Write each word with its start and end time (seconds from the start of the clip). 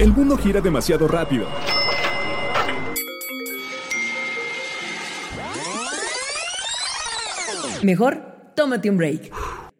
El 0.00 0.14
mundo 0.14 0.34
gira 0.38 0.62
demasiado 0.62 1.06
rápido. 1.06 1.46
Mejor, 7.82 8.22
tómate 8.54 8.88
un 8.88 8.96
break. 8.96 9.30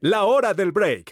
La 0.02 0.24
hora 0.24 0.52
del 0.52 0.72
break. 0.72 1.09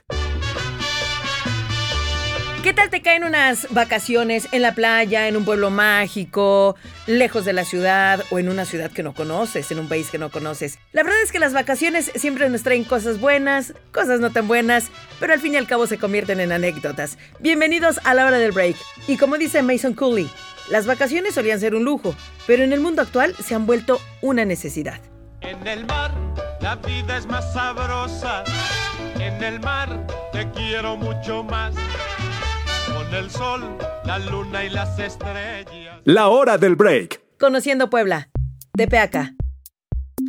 ¿Qué 2.62 2.72
tal 2.74 2.90
te 2.90 3.02
caen 3.02 3.22
unas 3.22 3.68
vacaciones 3.70 4.48
en 4.50 4.62
la 4.62 4.74
playa, 4.74 5.28
en 5.28 5.36
un 5.36 5.44
pueblo 5.44 5.70
mágico, 5.70 6.74
lejos 7.06 7.44
de 7.44 7.52
la 7.52 7.64
ciudad 7.64 8.24
o 8.30 8.40
en 8.40 8.48
una 8.48 8.64
ciudad 8.64 8.90
que 8.90 9.04
no 9.04 9.14
conoces, 9.14 9.70
en 9.70 9.78
un 9.78 9.88
país 9.88 10.10
que 10.10 10.18
no 10.18 10.30
conoces? 10.30 10.78
La 10.92 11.04
verdad 11.04 11.22
es 11.22 11.30
que 11.30 11.38
las 11.38 11.52
vacaciones 11.52 12.10
siempre 12.16 12.48
nos 12.50 12.64
traen 12.64 12.82
cosas 12.82 13.20
buenas, 13.20 13.74
cosas 13.92 14.18
no 14.18 14.30
tan 14.30 14.48
buenas, 14.48 14.90
pero 15.20 15.32
al 15.32 15.40
fin 15.40 15.54
y 15.54 15.56
al 15.56 15.68
cabo 15.68 15.86
se 15.86 15.98
convierten 15.98 16.40
en 16.40 16.50
anécdotas. 16.50 17.16
Bienvenidos 17.38 18.00
a 18.04 18.14
la 18.14 18.26
hora 18.26 18.38
del 18.38 18.52
break. 18.52 18.76
Y 19.06 19.16
como 19.18 19.38
dice 19.38 19.62
Mason 19.62 19.94
Cooley, 19.94 20.28
las 20.68 20.84
vacaciones 20.84 21.34
solían 21.34 21.60
ser 21.60 21.76
un 21.76 21.84
lujo, 21.84 22.14
pero 22.46 22.64
en 22.64 22.72
el 22.72 22.80
mundo 22.80 23.02
actual 23.02 23.36
se 23.36 23.54
han 23.54 23.66
vuelto 23.66 24.00
una 24.20 24.44
necesidad. 24.44 25.00
En 25.42 25.64
el 25.66 25.86
mar 25.86 26.12
la 26.60 26.74
vida 26.74 27.16
es 27.16 27.26
más 27.26 27.52
sabrosa. 27.52 28.42
En 29.20 29.42
el 29.42 29.60
mar 29.60 30.06
te 30.32 30.50
quiero 30.50 30.96
mucho 30.96 31.44
más. 31.44 31.74
Con 33.08 33.16
el 33.16 33.30
sol, 33.30 33.78
la 34.04 34.18
luna 34.18 34.64
y 34.64 34.68
las 34.68 34.98
estrellas. 34.98 36.00
La 36.04 36.28
hora 36.28 36.58
del 36.58 36.76
break. 36.76 37.22
Conociendo 37.38 37.88
Puebla. 37.88 38.28
Tepeaca. 38.76 39.34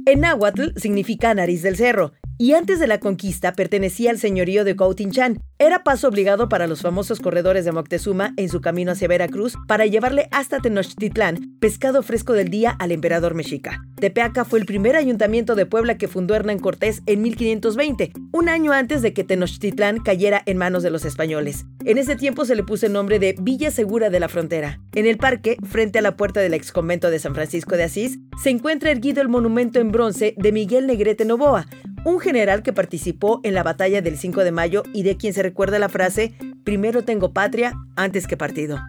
En 0.05 0.21
náhuatl 0.21 0.77
significa 0.77 1.33
nariz 1.33 1.61
del 1.61 1.75
cerro 1.75 2.13
y 2.41 2.53
antes 2.53 2.79
de 2.79 2.87
la 2.87 3.01
conquista 3.01 3.51
pertenecía 3.51 4.11
al 4.11 4.17
señorío 4.17 4.63
de 4.63 4.75
Cautinchán. 4.75 5.41
Era 5.59 5.83
paso 5.83 6.07
obligado 6.07 6.47
para 6.47 6.67
los 6.67 6.81
famosos 6.81 7.19
corredores 7.19 7.65
de 7.65 7.73
Moctezuma 7.73 8.33
en 8.37 8.47
su 8.47 8.61
camino 8.61 8.93
hacia 8.93 9.09
Veracruz 9.09 9.55
para 9.67 9.85
llevarle 9.85 10.29
hasta 10.31 10.59
Tenochtitlán 10.59 11.57
pescado 11.59 12.01
fresco 12.01 12.31
del 12.31 12.47
día 12.47 12.71
al 12.79 12.93
emperador 12.93 13.35
mexica. 13.35 13.81
Tepeaca 13.99 14.45
fue 14.45 14.59
el 14.59 14.65
primer 14.65 14.95
ayuntamiento 14.95 15.55
de 15.55 15.65
Puebla 15.65 15.97
que 15.97 16.07
fundó 16.07 16.33
Hernán 16.33 16.59
Cortés 16.59 17.01
en 17.07 17.21
1520, 17.21 18.13
un 18.31 18.47
año 18.47 18.71
antes 18.71 19.01
de 19.01 19.11
que 19.11 19.25
Tenochtitlán 19.25 19.99
cayera 19.99 20.41
en 20.45 20.55
manos 20.55 20.81
de 20.81 20.91
los 20.91 21.03
españoles. 21.03 21.65
En 21.83 21.97
ese 21.97 22.15
tiempo 22.15 22.45
se 22.45 22.55
le 22.55 22.63
puso 22.63 22.85
el 22.85 22.93
nombre 22.93 23.19
de 23.19 23.35
Villa 23.41 23.69
Segura 23.69 24.09
de 24.09 24.21
la 24.21 24.29
Frontera. 24.29 24.79
En 24.95 25.05
el 25.05 25.17
parque, 25.17 25.57
frente 25.69 25.99
a 25.99 26.01
la 26.01 26.15
puerta 26.15 26.39
del 26.39 26.53
ex 26.53 26.71
convento 26.71 27.11
de 27.11 27.19
San 27.19 27.35
Francisco 27.35 27.75
de 27.75 27.83
Asís, 27.83 28.19
se 28.41 28.49
encuentra 28.49 28.91
erguido 28.91 29.21
el 29.21 29.27
monumento 29.27 29.79
en 29.81 29.91
bronce 29.91 30.33
de 30.37 30.51
Miguel 30.53 30.87
Negrete 30.87 31.25
Novoa, 31.25 31.67
un 32.05 32.19
general 32.19 32.63
que 32.63 32.73
participó 32.73 33.39
en 33.43 33.53
la 33.53 33.63
batalla 33.63 34.01
del 34.01 34.17
5 34.17 34.43
de 34.43 34.51
mayo 34.51 34.83
y 34.93 35.03
de 35.03 35.17
quien 35.17 35.33
se 35.33 35.43
recuerda 35.43 35.79
la 35.79 35.89
frase, 35.89 36.33
primero 36.63 37.03
tengo 37.03 37.33
patria 37.33 37.73
antes 37.95 38.27
que 38.27 38.37
partido. 38.37 38.79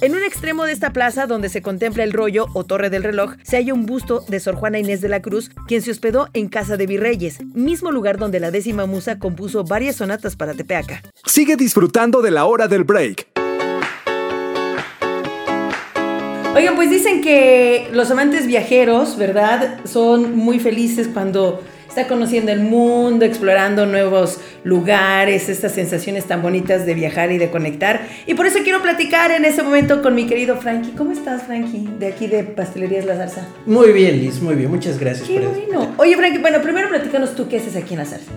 En 0.00 0.14
un 0.14 0.22
extremo 0.22 0.64
de 0.64 0.72
esta 0.72 0.92
plaza, 0.92 1.26
donde 1.26 1.48
se 1.48 1.62
contempla 1.62 2.04
el 2.04 2.12
rollo 2.12 2.46
o 2.54 2.64
torre 2.64 2.90
del 2.90 3.04
reloj, 3.04 3.34
se 3.42 3.56
halla 3.56 3.74
un 3.74 3.86
busto 3.86 4.24
de 4.28 4.40
Sor 4.40 4.56
Juana 4.56 4.78
Inés 4.78 5.00
de 5.00 5.08
la 5.08 5.22
Cruz, 5.22 5.50
quien 5.66 5.82
se 5.82 5.90
hospedó 5.90 6.28
en 6.32 6.48
Casa 6.48 6.76
de 6.76 6.86
Virreyes, 6.86 7.44
mismo 7.54 7.90
lugar 7.90 8.18
donde 8.18 8.40
la 8.40 8.50
décima 8.50 8.86
musa 8.86 9.18
compuso 9.18 9.64
varias 9.64 9.96
sonatas 9.96 10.36
para 10.36 10.54
Tepeaca. 10.54 11.02
Sigue 11.24 11.56
disfrutando 11.56 12.22
de 12.22 12.32
la 12.32 12.44
hora 12.44 12.68
del 12.68 12.84
break. 12.84 13.43
Oigan, 16.54 16.76
pues 16.76 16.90
dicen 16.90 17.20
que 17.20 17.88
los 17.92 18.10
amantes 18.10 18.46
viajeros, 18.46 19.16
¿verdad? 19.16 19.78
Son 19.84 20.36
muy 20.36 20.58
felices 20.60 21.08
cuando 21.12 21.62
está 21.88 22.06
conociendo 22.08 22.50
el 22.50 22.60
mundo, 22.60 23.24
explorando 23.24 23.86
nuevos 23.86 24.38
lugares, 24.64 25.48
estas 25.48 25.72
sensaciones 25.72 26.24
tan 26.24 26.42
bonitas 26.42 26.86
de 26.86 26.94
viajar 26.94 27.30
y 27.32 27.38
de 27.38 27.50
conectar. 27.50 28.06
Y 28.26 28.34
por 28.34 28.46
eso 28.46 28.58
quiero 28.64 28.82
platicar 28.82 29.30
en 29.30 29.44
este 29.44 29.62
momento 29.62 30.02
con 30.02 30.14
mi 30.14 30.26
querido 30.26 30.56
Frankie. 30.56 30.92
¿Cómo 30.96 31.12
estás, 31.12 31.44
Frankie? 31.44 31.88
De 31.98 32.08
aquí 32.08 32.26
de 32.26 32.42
Pastelerías 32.44 33.04
La 33.04 33.16
Zarza. 33.16 33.46
Muy 33.66 33.92
bien, 33.92 34.18
Liz, 34.20 34.40
muy 34.40 34.54
bien. 34.56 34.70
Muchas 34.70 34.98
gracias 34.98 35.28
Qué 35.28 35.34
por 35.40 35.42
eso. 35.42 35.60
bueno. 35.68 35.94
Oye, 35.98 36.16
Frankie, 36.16 36.38
bueno, 36.38 36.60
primero 36.62 36.88
platícanos 36.88 37.34
tú 37.36 37.48
qué 37.48 37.58
haces 37.58 37.76
aquí 37.76 37.94
en 37.94 38.00
La 38.00 38.06
Zarza. 38.06 38.30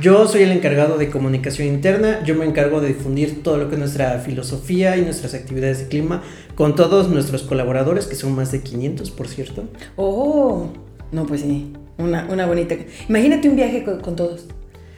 Yo 0.00 0.26
soy 0.26 0.42
el 0.42 0.50
encargado 0.50 0.98
de 0.98 1.08
comunicación 1.08 1.68
interna. 1.68 2.22
Yo 2.24 2.34
me 2.34 2.44
encargo 2.44 2.80
de 2.80 2.88
difundir 2.88 3.42
todo 3.42 3.58
lo 3.58 3.68
que 3.68 3.76
es 3.76 3.78
nuestra 3.78 4.18
filosofía 4.18 4.96
y 4.96 5.02
nuestras 5.02 5.34
actividades 5.34 5.78
de 5.78 5.88
clima 5.88 6.22
con 6.56 6.74
todos 6.74 7.08
nuestros 7.08 7.42
colaboradores, 7.42 8.06
que 8.06 8.16
son 8.16 8.34
más 8.34 8.50
de 8.50 8.60
500, 8.60 9.10
por 9.12 9.28
cierto. 9.28 9.64
Oh, 9.96 10.68
no, 11.12 11.26
pues 11.26 11.42
sí. 11.42 11.72
Una, 11.96 12.26
una 12.28 12.46
bonita. 12.46 12.74
Imagínate 13.08 13.48
un 13.48 13.56
viaje 13.56 13.84
con, 13.84 14.00
con 14.00 14.16
todos. 14.16 14.46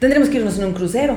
Tendremos 0.00 0.30
que 0.30 0.38
irnos 0.38 0.58
en 0.58 0.64
un 0.64 0.72
crucero. 0.72 1.16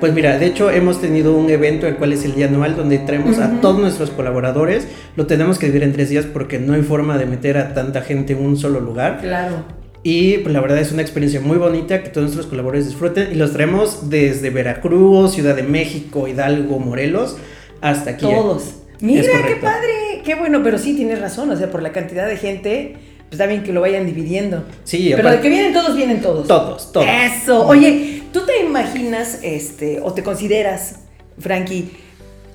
Pues 0.00 0.12
mira, 0.12 0.36
de 0.36 0.46
hecho 0.46 0.70
hemos 0.70 1.00
tenido 1.00 1.36
un 1.36 1.48
evento 1.48 1.86
el 1.86 1.96
cual 1.96 2.12
es 2.12 2.24
el 2.24 2.34
día 2.34 2.46
anual 2.46 2.76
donde 2.76 2.98
traemos 2.98 3.38
a 3.38 3.60
todos 3.60 3.78
nuestros 3.78 4.10
colaboradores. 4.10 4.88
Lo 5.16 5.26
tenemos 5.26 5.58
que 5.58 5.66
dividir 5.66 5.84
en 5.84 5.92
tres 5.92 6.10
días 6.10 6.26
porque 6.26 6.58
no 6.58 6.74
hay 6.74 6.82
forma 6.82 7.16
de 7.16 7.26
meter 7.26 7.58
a 7.58 7.74
tanta 7.74 8.02
gente 8.02 8.32
en 8.32 8.44
un 8.44 8.56
solo 8.56 8.80
lugar. 8.80 9.20
Claro. 9.20 9.83
Y 10.06 10.36
pues 10.38 10.52
la 10.52 10.60
verdad 10.60 10.78
es 10.78 10.92
una 10.92 11.00
experiencia 11.00 11.40
muy 11.40 11.56
bonita 11.56 12.02
que 12.02 12.10
todos 12.10 12.26
nuestros 12.26 12.46
colaboradores 12.46 12.86
disfruten 12.86 13.32
y 13.32 13.36
los 13.36 13.54
traemos 13.54 14.10
desde 14.10 14.50
Veracruz, 14.50 15.32
Ciudad 15.32 15.56
de 15.56 15.62
México, 15.62 16.28
Hidalgo, 16.28 16.78
Morelos, 16.78 17.38
hasta 17.80 18.10
aquí. 18.10 18.26
Todos. 18.26 18.74
Mira, 19.00 19.22
qué 19.46 19.56
padre. 19.56 20.22
Qué 20.22 20.34
bueno, 20.34 20.62
pero 20.62 20.76
sí 20.76 20.94
tienes 20.94 21.22
razón. 21.22 21.48
O 21.50 21.56
sea, 21.56 21.70
por 21.70 21.82
la 21.82 21.92
cantidad 21.92 22.28
de 22.28 22.36
gente, 22.36 22.96
pues 23.16 23.32
está 23.32 23.46
bien 23.46 23.62
que 23.62 23.72
lo 23.72 23.80
vayan 23.80 24.04
dividiendo. 24.04 24.64
Sí, 24.84 25.10
Pero 25.16 25.30
de 25.30 25.40
que 25.40 25.48
vienen 25.48 25.72
todos, 25.72 25.96
vienen 25.96 26.20
todos. 26.20 26.46
Todos, 26.46 26.92
todos. 26.92 27.06
Eso. 27.08 27.66
Oye, 27.66 28.24
¿tú 28.30 28.40
te 28.44 28.62
imaginas, 28.62 29.38
este, 29.42 30.00
o 30.02 30.12
te 30.12 30.22
consideras, 30.22 31.00
Frankie, 31.38 31.90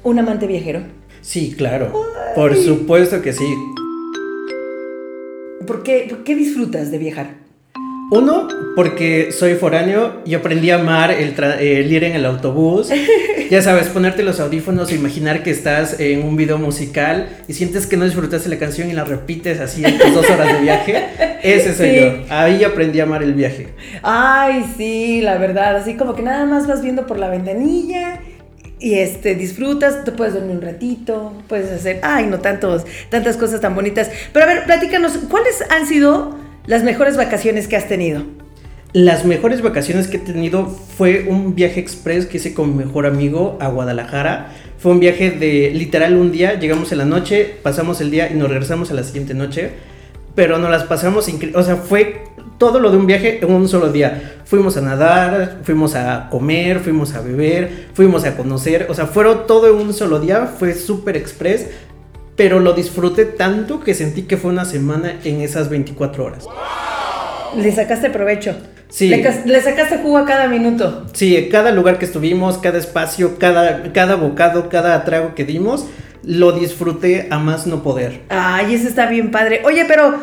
un 0.04 0.20
amante 0.20 0.46
viajero? 0.46 0.82
Sí, 1.22 1.56
claro. 1.58 1.92
Por 2.36 2.56
supuesto 2.56 3.24
que 3.24 3.34
sí. 3.34 3.46
¿Por 5.70 5.84
qué, 5.84 6.08
por 6.10 6.24
qué 6.24 6.36
disfrutas 6.36 6.90
de 6.90 6.98
viajar? 6.98 7.28
Uno, 8.12 8.48
porque 8.76 9.32
soy 9.32 9.54
foráneo 9.54 10.24
y 10.26 10.34
aprendí 10.34 10.72
a 10.72 10.80
amar 10.80 11.12
el, 11.12 11.36
el 11.60 11.92
ir 11.92 12.04
en 12.06 12.14
el 12.14 12.26
autobús. 12.26 12.90
Ya 13.52 13.64
sabes, 13.64 13.88
ponerte 13.88 14.22
los 14.22 14.40
audífonos 14.40 14.92
imaginar 14.94 15.42
que 15.42 15.50
estás 15.50 16.00
en 16.00 16.22
un 16.22 16.36
video 16.36 16.60
musical 16.60 17.30
y 17.48 17.54
sientes 17.54 17.88
que 17.88 17.98
no 17.98 18.06
disfrutaste 18.06 18.48
la 18.48 18.60
canción 18.60 18.92
y 18.92 18.94
la 18.94 19.06
repites 19.06 19.60
así 19.60 19.84
en 19.84 19.98
tus 19.98 20.14
dos 20.14 20.30
horas 20.30 20.54
de 20.54 20.62
viaje. 20.62 21.04
Ese 21.42 21.74
soy 21.74 21.90
Sí. 21.90 22.00
yo. 22.00 22.12
Ahí 22.30 22.64
aprendí 22.64 23.00
a 23.00 23.04
amar 23.04 23.24
el 23.24 23.34
viaje. 23.34 23.70
Ay, 24.04 24.66
sí, 24.78 25.22
la 25.22 25.40
verdad, 25.40 25.76
así 25.78 25.96
como 25.96 26.14
que 26.14 26.22
nada 26.22 26.46
más 26.46 26.68
vas 26.68 26.84
viendo 26.84 27.08
por 27.08 27.18
la 27.18 27.28
ventanilla 27.28 28.20
y 28.80 28.96
este 28.96 29.36
disfrutas, 29.36 30.04
te 30.06 30.12
puedes 30.12 30.34
dormir 30.34 30.56
un 30.56 30.62
ratito, 30.62 31.34
puedes 31.48 31.72
hacer, 31.72 32.00
ay, 32.02 32.28
no 32.28 32.40
tantos, 32.40 32.86
tantas 33.10 33.36
cosas 33.38 33.60
tan 33.60 33.76
bonitas. 33.76 34.10
Pero 34.32 34.46
a 34.46 34.48
ver, 34.48 34.64
platícanos, 34.66 35.20
¿cuáles 35.30 35.64
han 35.70 35.86
sido 35.86 36.38
las 36.66 36.84
mejores 36.84 37.18
vacaciones 37.18 37.68
que 37.68 37.76
has 37.76 37.88
tenido? 37.88 38.24
Las 38.94 39.26
mejores 39.26 39.62
vacaciones 39.62 40.08
que 40.08 40.18
he 40.18 40.20
tenido 40.20 40.66
fue 40.66 41.28
un 41.30 41.54
viaje 41.54 41.80
express 41.80 42.26
que 42.26 42.38
hice 42.38 42.54
con 42.54 42.76
mi 42.76 42.86
mejor 42.86 43.06
amigo 43.06 43.58
a 43.62 43.68
Guadalajara. 43.68 44.56
Fue 44.80 44.94
un 44.94 45.00
viaje 45.00 45.30
de 45.30 45.72
literal 45.72 46.16
un 46.16 46.32
día, 46.32 46.58
llegamos 46.58 46.92
en 46.92 47.00
la 47.00 47.06
noche, 47.06 47.56
pasamos 47.62 48.02
el 48.02 48.10
día 48.10 48.32
y 48.32 48.36
nos 48.36 48.50
regresamos 48.50 48.90
a 48.90 48.96
la 48.96 49.04
siguiente 49.04 49.34
noche. 49.34 49.72
Pero 50.34 50.58
nos 50.58 50.72
las 50.72 50.86
pasamos 50.86 51.28
increíble. 51.28 51.60
O 51.60 51.64
sea, 51.64 51.76
fue 51.76 52.24
todo 52.60 52.80
lo 52.80 52.92
de 52.92 52.98
un 52.98 53.08
viaje 53.08 53.40
en 53.42 53.52
un 53.52 53.68
solo 53.68 53.92
día. 53.92 54.36
Fuimos 54.46 54.78
a 54.78 54.82
nadar, 54.82 55.58
fuimos 55.64 55.96
a 55.96 56.28
comer, 56.30 56.80
fuimos 56.82 57.16
a 57.16 57.22
beber, 57.22 57.88
fuimos 57.96 58.26
a 58.26 58.36
conocer. 58.38 58.86
O 58.90 58.94
sea, 58.94 59.08
fueron 59.08 59.48
todo 59.48 59.68
en 59.68 59.76
un 59.76 59.94
solo 59.94 60.20
día. 60.20 60.46
Fue 60.46 60.74
súper 60.76 61.18
express. 61.18 61.68
Pero 62.36 62.60
lo 62.60 62.74
disfruté 62.74 63.26
tanto 63.26 63.80
que 63.82 63.94
sentí 63.94 64.22
que 64.22 64.38
fue 64.38 64.52
una 64.52 64.64
semana 64.66 65.16
en 65.24 65.42
esas 65.42 65.70
24 65.70 66.24
horas. 66.24 66.46
Le 67.56 67.72
sacaste 67.72 68.10
provecho. 68.12 68.56
Sí. 68.90 69.10
Le, 69.10 69.22
cas- 69.22 69.46
le 69.46 69.62
sacaste 69.62 69.98
jugo 69.98 70.18
a 70.20 70.26
cada 70.26 70.48
minuto. 70.48 71.06
Sí, 71.14 71.50
cada 71.52 71.72
lugar 71.72 72.00
que 72.00 72.06
estuvimos, 72.06 72.58
cada 72.58 72.78
espacio, 72.78 73.38
cada, 73.40 73.92
cada 73.94 74.16
bocado, 74.16 74.70
cada 74.70 75.04
trago 75.04 75.36
que 75.36 75.46
dimos, 75.46 75.86
lo 76.24 76.52
disfruté 76.54 77.28
a 77.30 77.40
más 77.40 77.68
no 77.68 77.84
poder. 77.84 78.22
Ay, 78.30 78.74
eso 78.76 78.88
está 78.88 79.06
bien 79.08 79.32
padre. 79.32 79.62
Oye, 79.66 79.86
pero 79.88 80.16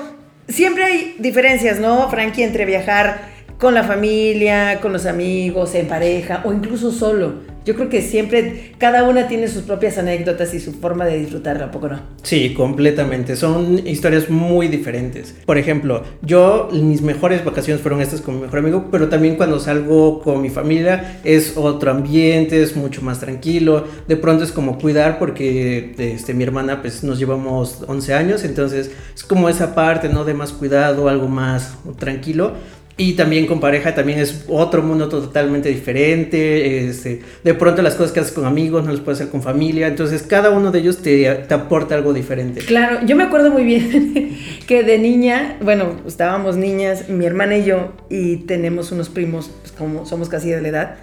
siempre 0.49 0.85
hay 0.85 1.17
diferencias, 1.19 1.81
¿no, 1.81 2.09
Frankie, 2.11 2.43
entre 2.43 2.65
viajar 2.65 3.21
con 3.59 3.75
la 3.75 3.85
familia, 3.85 4.81
con 4.81 4.93
los 4.93 5.07
amigos, 5.07 5.75
en 5.75 5.89
pareja 5.89 6.43
o 6.45 6.53
incluso 6.53 6.93
solo? 6.93 7.56
Yo 7.67 7.75
creo 7.75 7.89
que 7.89 8.01
siempre 8.01 8.75
cada 8.79 9.03
una 9.03 9.27
tiene 9.27 9.49
sus 9.49 9.65
propias 9.65 9.99
anécdotas 9.99 10.55
y 10.55 10.61
su 10.61 10.73
forma 10.73 11.05
de 11.05 11.19
disfrutarla, 11.19 11.65
¿a 11.65 11.71
poco 11.73 11.89
no? 11.89 12.01
Sí, 12.23 12.55
completamente. 12.55 13.35
Son 13.35 13.85
historias 13.85 14.31
muy 14.31 14.69
diferentes. 14.69 15.35
Por 15.45 15.59
ejemplo, 15.59 16.05
yo, 16.23 16.69
mis 16.73 17.03
mejores 17.03 17.45
vacaciones 17.45 17.83
fueron 17.83 18.01
estas 18.01 18.21
con 18.21 18.37
mi 18.37 18.43
mejor 18.43 18.61
amigo, 18.61 18.87
pero 18.93 19.09
también 19.09 19.35
cuando 19.35 19.59
salgo 19.59 20.21
con 20.21 20.43
mi 20.43 20.49
familia 20.49 21.19
es 21.25 21.57
otro 21.57 21.91
ambiente, 21.91 22.63
es 22.63 22.77
mucho 22.77 23.03
más 23.03 23.19
tranquilo. 23.19 23.85
De 24.07 24.17
pronto 24.17 24.45
es 24.45 24.53
como 24.53 24.79
cuidar 24.79 25.19
porque 25.19 25.93
este, 25.99 26.35
mi 26.35 26.45
hermana, 26.45 26.83
pues 26.83 27.03
nos 27.03 27.19
llevamos 27.19 27.83
11 27.89 28.15
años, 28.15 28.45
entonces 28.45 28.93
es 29.13 29.25
como 29.25 29.49
esa 29.49 29.75
parte, 29.75 30.09
¿no? 30.09 30.25
De 30.25 30.35
más 30.35 30.53
cuidado, 30.53 31.09
algo 31.09 31.27
más 31.27 31.77
tranquilo. 31.99 32.53
Y 32.99 33.13
también 33.13 33.47
con 33.47 33.61
pareja 33.61 33.95
también 33.95 34.19
es 34.19 34.47
otro 34.49 34.83
mundo 34.83 35.09
totalmente 35.11 35.69
diferente. 35.69 36.89
Este, 36.89 37.21
de 37.45 37.55
pronto 37.55 37.83
las 37.83 37.95
cosas 37.95 38.13
que 38.13 38.21
haces 38.21 38.33
con 38.33 38.47
amigos 38.47 38.87
no 38.87 38.91
las 38.91 39.01
puedes 39.01 39.21
hacer 39.21 39.31
con 39.31 39.43
familia. 39.43 39.87
Entonces 39.87 40.23
cada 40.23 40.49
uno 40.49 40.73
de 40.73 40.79
ellos 40.79 41.03
te, 41.03 41.31
te 41.47 41.55
aporta 41.55 41.95
algo 41.95 42.15
diferente. 42.15 42.63
Claro, 42.63 43.05
yo 43.05 43.15
me 43.15 43.25
acuerdo 43.25 43.51
muy 43.51 43.65
bien 43.65 44.39
que 44.67 44.83
de 44.83 44.99
niña, 44.99 45.59
bueno, 45.61 45.97
estábamos 46.07 46.57
niñas, 46.57 47.11
mi 47.11 47.27
hermana 47.27 47.59
y 47.59 47.65
yo, 47.65 47.93
y 48.09 48.37
tenemos 48.39 48.91
unos 48.93 49.11
primos, 49.11 49.51
pues 49.61 49.73
como 49.73 50.07
somos 50.07 50.31
casi 50.31 50.49
de 50.49 50.63
la 50.63 50.69
edad. 50.69 50.97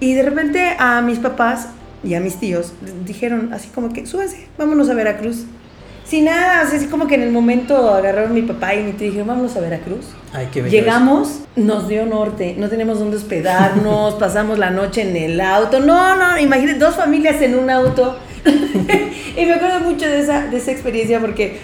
Y 0.00 0.14
de 0.14 0.22
repente 0.22 0.76
a 0.78 1.02
mis 1.02 1.18
papás 1.18 1.68
y 2.04 2.14
a 2.14 2.20
mis 2.20 2.38
tíos 2.40 2.72
dijeron 3.04 3.52
así 3.52 3.68
como 3.68 3.92
que, 3.92 4.06
súbase, 4.06 4.46
vámonos 4.56 4.88
a 4.88 4.94
Veracruz. 4.94 5.44
Sin 6.08 6.24
nada, 6.24 6.62
así 6.62 6.86
como 6.86 7.06
que 7.06 7.16
en 7.16 7.22
el 7.22 7.30
momento 7.30 7.76
agarraron 7.90 8.32
mi 8.32 8.40
papá 8.40 8.74
y 8.74 8.82
mi 8.82 8.90
y 8.90 8.92
dijeron, 8.94 9.28
vámonos 9.28 9.54
a 9.56 9.60
Veracruz. 9.60 10.06
Ay, 10.32 10.48
qué 10.50 10.62
bello 10.62 10.72
Llegamos, 10.72 11.40
nos 11.54 11.86
dio 11.86 12.06
norte, 12.06 12.54
no 12.56 12.70
tenemos 12.70 12.98
dónde 12.98 13.18
hospedarnos, 13.18 14.14
pasamos 14.18 14.58
la 14.58 14.70
noche 14.70 15.02
en 15.02 15.14
el 15.16 15.38
auto. 15.38 15.80
No, 15.80 16.16
no, 16.16 16.38
imagínate, 16.38 16.78
dos 16.78 16.94
familias 16.94 17.42
en 17.42 17.58
un 17.58 17.68
auto. 17.68 18.16
y 19.36 19.44
me 19.44 19.52
acuerdo 19.52 19.80
mucho 19.80 20.06
de 20.06 20.20
esa, 20.20 20.46
de 20.46 20.56
esa 20.56 20.72
experiencia 20.72 21.20
porque, 21.20 21.58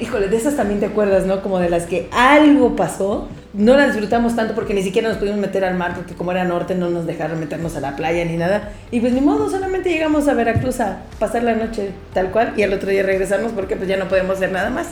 híjole, 0.00 0.28
de 0.28 0.36
esas 0.36 0.54
también 0.54 0.78
te 0.78 0.86
acuerdas, 0.86 1.26
¿no? 1.26 1.42
Como 1.42 1.58
de 1.58 1.68
las 1.68 1.86
que 1.86 2.08
algo 2.12 2.76
pasó. 2.76 3.28
No 3.52 3.76
las 3.76 3.88
disfrutamos 3.88 4.36
tanto 4.36 4.54
porque 4.54 4.74
ni 4.74 4.82
siquiera 4.82 5.08
nos 5.08 5.18
pudimos 5.18 5.40
meter 5.40 5.64
al 5.64 5.74
mar 5.74 5.94
porque 5.96 6.14
como 6.14 6.30
era 6.30 6.44
norte 6.44 6.76
no 6.76 6.88
nos 6.88 7.04
dejaron 7.06 7.40
meternos 7.40 7.76
a 7.76 7.80
la 7.80 7.96
playa 7.96 8.24
ni 8.24 8.36
nada. 8.36 8.72
Y 8.92 9.00
pues 9.00 9.12
ni 9.12 9.20
modo, 9.20 9.50
solamente 9.50 9.90
llegamos 9.90 10.28
a 10.28 10.34
Veracruz 10.34 10.80
a 10.80 11.02
pasar 11.18 11.42
la 11.42 11.54
noche 11.54 11.90
tal 12.14 12.30
cual 12.30 12.52
y 12.56 12.62
al 12.62 12.72
otro 12.72 12.90
día 12.90 13.02
regresamos 13.02 13.52
porque 13.52 13.74
pues 13.74 13.88
ya 13.88 13.96
no 13.96 14.06
podemos 14.06 14.36
hacer 14.36 14.52
nada 14.52 14.70
más. 14.70 14.88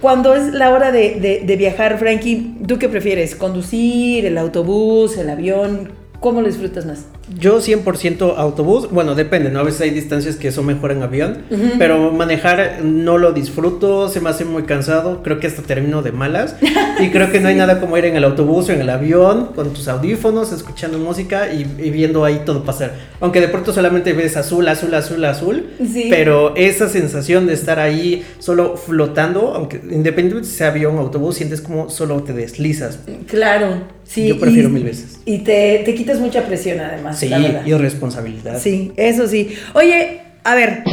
Cuando 0.00 0.34
es 0.34 0.52
la 0.52 0.70
hora 0.70 0.90
de, 0.90 1.20
de, 1.20 1.42
de 1.46 1.56
viajar, 1.56 1.96
Frankie, 1.96 2.56
¿tú 2.66 2.76
qué 2.80 2.88
prefieres? 2.88 3.36
¿Conducir, 3.36 4.26
el 4.26 4.36
autobús, 4.36 5.16
el 5.16 5.30
avión? 5.30 5.92
¿Cómo 6.18 6.40
lo 6.40 6.48
disfrutas 6.48 6.86
más? 6.86 7.06
Yo 7.38 7.60
100% 7.60 8.34
autobús, 8.36 8.90
bueno, 8.90 9.14
depende, 9.14 9.50
¿no? 9.50 9.60
A 9.60 9.62
veces 9.62 9.80
hay 9.82 9.90
distancias 9.90 10.36
que 10.36 10.50
son 10.50 10.66
mejor 10.66 10.90
en 10.92 11.02
avión, 11.02 11.38
pero 11.78 12.10
manejar 12.10 12.80
no 12.82 13.16
lo 13.16 13.32
disfruto, 13.32 14.08
se 14.08 14.20
me 14.20 14.28
hace 14.28 14.44
muy 14.44 14.64
cansado, 14.64 15.22
creo 15.22 15.38
que 15.38 15.46
hasta 15.46 15.62
termino 15.62 16.02
de 16.02 16.10
malas 16.12 16.56
y 17.00 17.08
creo 17.10 17.30
que 17.30 17.40
no 17.40 17.48
hay 17.48 17.54
nada 17.62 17.80
como 17.80 17.96
ir 17.96 18.04
en 18.06 18.16
el 18.16 18.24
autobús 18.24 18.68
o 18.68 18.72
en 18.72 18.80
el 18.80 18.90
avión 18.90 19.46
con 19.54 19.72
tus 19.72 19.86
audífonos, 19.88 20.52
escuchando 20.52 20.98
música 20.98 21.52
y, 21.52 21.60
y 21.78 21.90
viendo 21.90 22.24
ahí 22.24 22.42
todo 22.44 22.64
pasar. 22.64 22.92
Aunque 23.20 23.40
de 23.40 23.48
pronto 23.48 23.72
solamente 23.72 24.12
ves 24.12 24.36
azul, 24.36 24.66
azul, 24.68 24.92
azul, 24.94 25.24
azul, 25.24 25.66
Sí. 25.92 26.08
pero 26.10 26.54
esa 26.56 26.88
sensación 26.88 27.46
de 27.46 27.54
estar 27.54 27.78
ahí 27.78 28.24
solo 28.40 28.76
flotando, 28.76 29.54
aunque 29.54 29.76
independientemente 29.76 30.48
si 30.48 30.56
sea 30.56 30.68
avión 30.68 30.96
o 30.96 31.00
autobús, 31.00 31.36
sientes 31.36 31.60
como 31.60 31.88
solo 31.88 32.22
te 32.24 32.32
deslizas. 32.32 32.98
Claro, 33.26 33.82
sí. 34.04 34.26
Yo 34.28 34.38
prefiero 34.40 34.68
y- 34.68 34.72
mil 34.72 34.84
veces. 34.84 35.20
Y 35.24 35.38
te, 35.38 35.82
te 35.84 35.94
quitas 35.94 36.18
mucha 36.18 36.44
presión 36.46 36.80
además. 36.80 37.11
Sí, 37.14 37.28
la 37.28 37.62
y 37.66 37.72
responsabilidad. 37.74 38.58
Sí, 38.58 38.92
eso 38.96 39.26
sí. 39.28 39.56
Oye, 39.74 40.20
a 40.44 40.54
ver. 40.54 40.84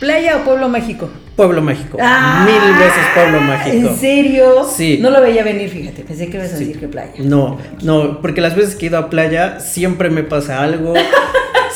¿Playa 0.00 0.36
o 0.36 0.44
pueblo 0.44 0.68
mágico? 0.68 1.10
Pueblo 1.38 1.62
Mágico. 1.62 1.98
Ah, 2.00 2.44
Mil 2.44 2.74
veces 2.78 2.98
Pueblo 3.14 3.40
Mágico. 3.40 3.76
¿En 3.76 3.96
serio? 3.96 4.66
Sí. 4.68 4.98
No 5.00 5.08
lo 5.10 5.22
veía 5.22 5.44
venir, 5.44 5.70
fíjate. 5.70 6.02
Pensé 6.02 6.28
que 6.28 6.36
ibas 6.36 6.52
a 6.52 6.56
Sí. 6.56 6.64
decir 6.64 6.80
que 6.80 6.88
playa. 6.88 7.12
No, 7.18 7.58
no, 7.84 8.20
porque 8.20 8.40
las 8.40 8.56
veces 8.56 8.74
que 8.74 8.86
he 8.86 8.88
ido 8.88 8.98
a 8.98 9.08
playa 9.08 9.60
siempre 9.60 10.10
me 10.10 10.24
pasa 10.24 10.60
algo. 10.62 10.94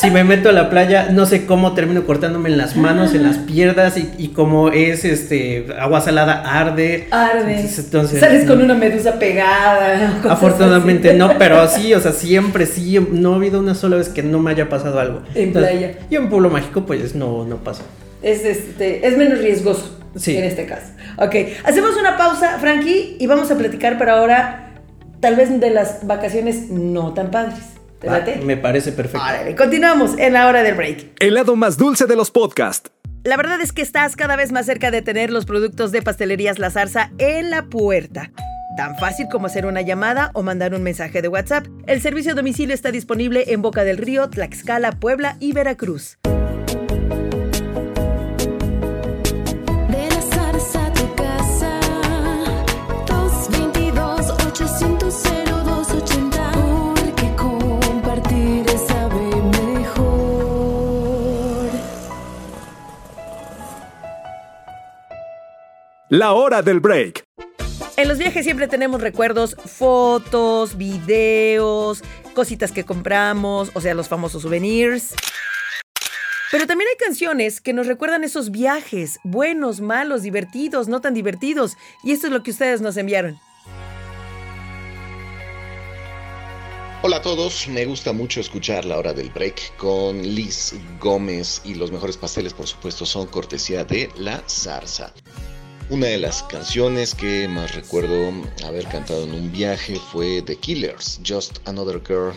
Si 0.00 0.10
me 0.10 0.24
meto 0.24 0.48
a 0.48 0.52
la 0.52 0.68
playa, 0.70 1.10
no 1.12 1.26
sé 1.26 1.44
cómo 1.46 1.74
termino 1.74 2.04
cortándome 2.04 2.48
en 2.48 2.56
las 2.56 2.76
manos, 2.76 3.14
en 3.14 3.22
las 3.24 3.36
piernas 3.36 3.96
y, 3.98 4.10
y 4.18 4.28
como 4.28 4.70
es 4.70 5.04
este 5.04 5.66
agua 5.78 6.00
salada 6.00 6.42
arde. 6.58 7.06
Arde. 7.10 7.56
Entonces, 7.56 7.84
entonces, 7.84 8.18
Sales 8.20 8.44
con 8.46 8.62
una 8.62 8.74
medusa 8.74 9.18
pegada. 9.20 10.20
Afortunadamente 10.28 11.10
así. 11.10 11.18
no, 11.18 11.36
pero 11.38 11.68
sí, 11.68 11.92
o 11.94 12.00
sea, 12.00 12.12
siempre 12.12 12.64
sí, 12.66 12.98
no 13.12 13.34
ha 13.34 13.36
habido 13.36 13.60
una 13.60 13.74
sola 13.74 13.96
vez 13.96 14.08
que 14.08 14.22
no 14.24 14.40
me 14.40 14.50
haya 14.50 14.68
pasado 14.68 14.98
algo. 14.98 15.22
En 15.34 15.52
playa. 15.52 15.92
Y 16.10 16.16
en 16.16 16.28
Pueblo 16.30 16.48
Mágico, 16.50 16.84
pues 16.86 17.14
no, 17.14 17.44
no 17.44 17.56
pasa. 17.58 17.82
Es, 18.22 18.44
este, 18.44 19.06
es 19.06 19.16
menos 19.16 19.38
riesgoso 19.38 19.98
Sí. 20.14 20.36
en 20.36 20.44
este 20.44 20.66
caso. 20.66 20.86
Ok, 21.18 21.34
hacemos 21.64 21.96
una 21.98 22.16
pausa, 22.16 22.58
Frankie, 22.58 23.16
y 23.18 23.26
vamos 23.26 23.50
a 23.50 23.56
platicar 23.56 23.96
para 23.98 24.18
ahora, 24.18 24.74
tal 25.20 25.36
vez 25.36 25.58
de 25.58 25.70
las 25.70 26.06
vacaciones 26.06 26.68
no 26.70 27.14
tan 27.14 27.30
padres. 27.30 27.58
¿Te 27.98 28.08
Va, 28.08 28.18
late? 28.18 28.36
me 28.44 28.56
parece 28.56 28.92
perfecto. 28.92 29.24
Órale, 29.26 29.54
continuamos 29.54 30.18
en 30.18 30.32
la 30.34 30.46
hora 30.48 30.62
del 30.62 30.74
break. 30.74 31.12
El 31.20 31.34
lado 31.34 31.56
más 31.56 31.76
dulce 31.78 32.06
de 32.06 32.16
los 32.16 32.30
podcasts. 32.30 32.90
La 33.24 33.36
verdad 33.36 33.60
es 33.60 33.72
que 33.72 33.82
estás 33.82 34.16
cada 34.16 34.34
vez 34.36 34.50
más 34.52 34.66
cerca 34.66 34.90
de 34.90 35.00
tener 35.02 35.30
los 35.30 35.44
productos 35.46 35.92
de 35.92 36.02
Pastelerías 36.02 36.58
La 36.58 36.70
Zarza 36.70 37.10
en 37.18 37.50
la 37.50 37.66
puerta. 37.66 38.32
Tan 38.76 38.96
fácil 38.98 39.26
como 39.30 39.46
hacer 39.46 39.66
una 39.66 39.80
llamada 39.82 40.30
o 40.34 40.42
mandar 40.42 40.74
un 40.74 40.82
mensaje 40.82 41.22
de 41.22 41.28
WhatsApp. 41.28 41.66
El 41.86 42.00
servicio 42.00 42.32
a 42.32 42.34
domicilio 42.34 42.74
está 42.74 42.90
disponible 42.90 43.44
en 43.52 43.62
Boca 43.62 43.84
del 43.84 43.98
Río, 43.98 44.28
Tlaxcala, 44.28 44.92
Puebla 44.92 45.36
y 45.40 45.52
Veracruz. 45.52 46.18
La 66.14 66.34
hora 66.34 66.60
del 66.60 66.78
break. 66.78 67.24
En 67.96 68.06
los 68.06 68.18
viajes 68.18 68.44
siempre 68.44 68.68
tenemos 68.68 69.00
recuerdos, 69.00 69.56
fotos, 69.64 70.76
videos, 70.76 72.02
cositas 72.34 72.70
que 72.70 72.84
compramos, 72.84 73.70
o 73.72 73.80
sea, 73.80 73.94
los 73.94 74.08
famosos 74.08 74.42
souvenirs. 74.42 75.14
Pero 76.50 76.66
también 76.66 76.90
hay 76.90 76.96
canciones 76.98 77.62
que 77.62 77.72
nos 77.72 77.86
recuerdan 77.86 78.24
esos 78.24 78.50
viajes, 78.50 79.20
buenos, 79.24 79.80
malos, 79.80 80.20
divertidos, 80.20 80.86
no 80.86 81.00
tan 81.00 81.14
divertidos. 81.14 81.78
Y 82.04 82.12
esto 82.12 82.26
es 82.26 82.32
lo 82.34 82.42
que 82.42 82.50
ustedes 82.50 82.82
nos 82.82 82.98
enviaron. 82.98 83.40
Hola 87.00 87.16
a 87.16 87.22
todos, 87.22 87.68
me 87.68 87.86
gusta 87.86 88.12
mucho 88.12 88.40
escuchar 88.40 88.84
la 88.84 88.98
hora 88.98 89.14
del 89.14 89.30
break 89.30 89.78
con 89.78 90.20
Liz 90.20 90.74
Gómez 91.00 91.62
y 91.64 91.74
los 91.74 91.90
mejores 91.90 92.18
pasteles 92.18 92.52
por 92.52 92.66
supuesto 92.66 93.06
son 93.06 93.28
cortesía 93.28 93.84
de 93.84 94.10
La 94.18 94.42
Zarza. 94.46 95.14
Una 95.90 96.06
de 96.06 96.18
las 96.18 96.42
canciones 96.44 97.14
que 97.14 97.46
más 97.48 97.74
recuerdo 97.74 98.32
haber 98.64 98.86
cantado 98.86 99.24
en 99.24 99.34
un 99.34 99.52
viaje 99.52 99.96
fue 99.96 100.40
The 100.42 100.56
Killers, 100.56 101.20
Just 101.26 101.58
Another 101.68 102.00
Girl, 102.06 102.32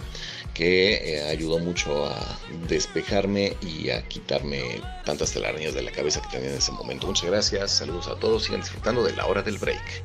que 0.54 0.96
eh, 0.96 1.24
ayudó 1.30 1.60
mucho 1.60 2.06
a 2.06 2.38
despejarme 2.68 3.56
y 3.62 3.90
a 3.92 4.06
quitarme 4.08 4.82
tantas 5.06 5.32
telarañas 5.32 5.74
de 5.74 5.84
la 5.84 5.92
cabeza 5.92 6.22
que 6.22 6.30
tenía 6.30 6.50
en 6.50 6.58
ese 6.58 6.72
momento. 6.72 7.08
Muchas 7.08 7.30
gracias, 7.30 7.72
saludos 7.72 8.08
a 8.08 8.16
todos, 8.16 8.44
sigan 8.44 8.62
disfrutando 8.62 9.04
de 9.04 9.16
la 9.16 9.26
hora 9.26 9.42
del 9.42 9.58
break. 9.58 10.04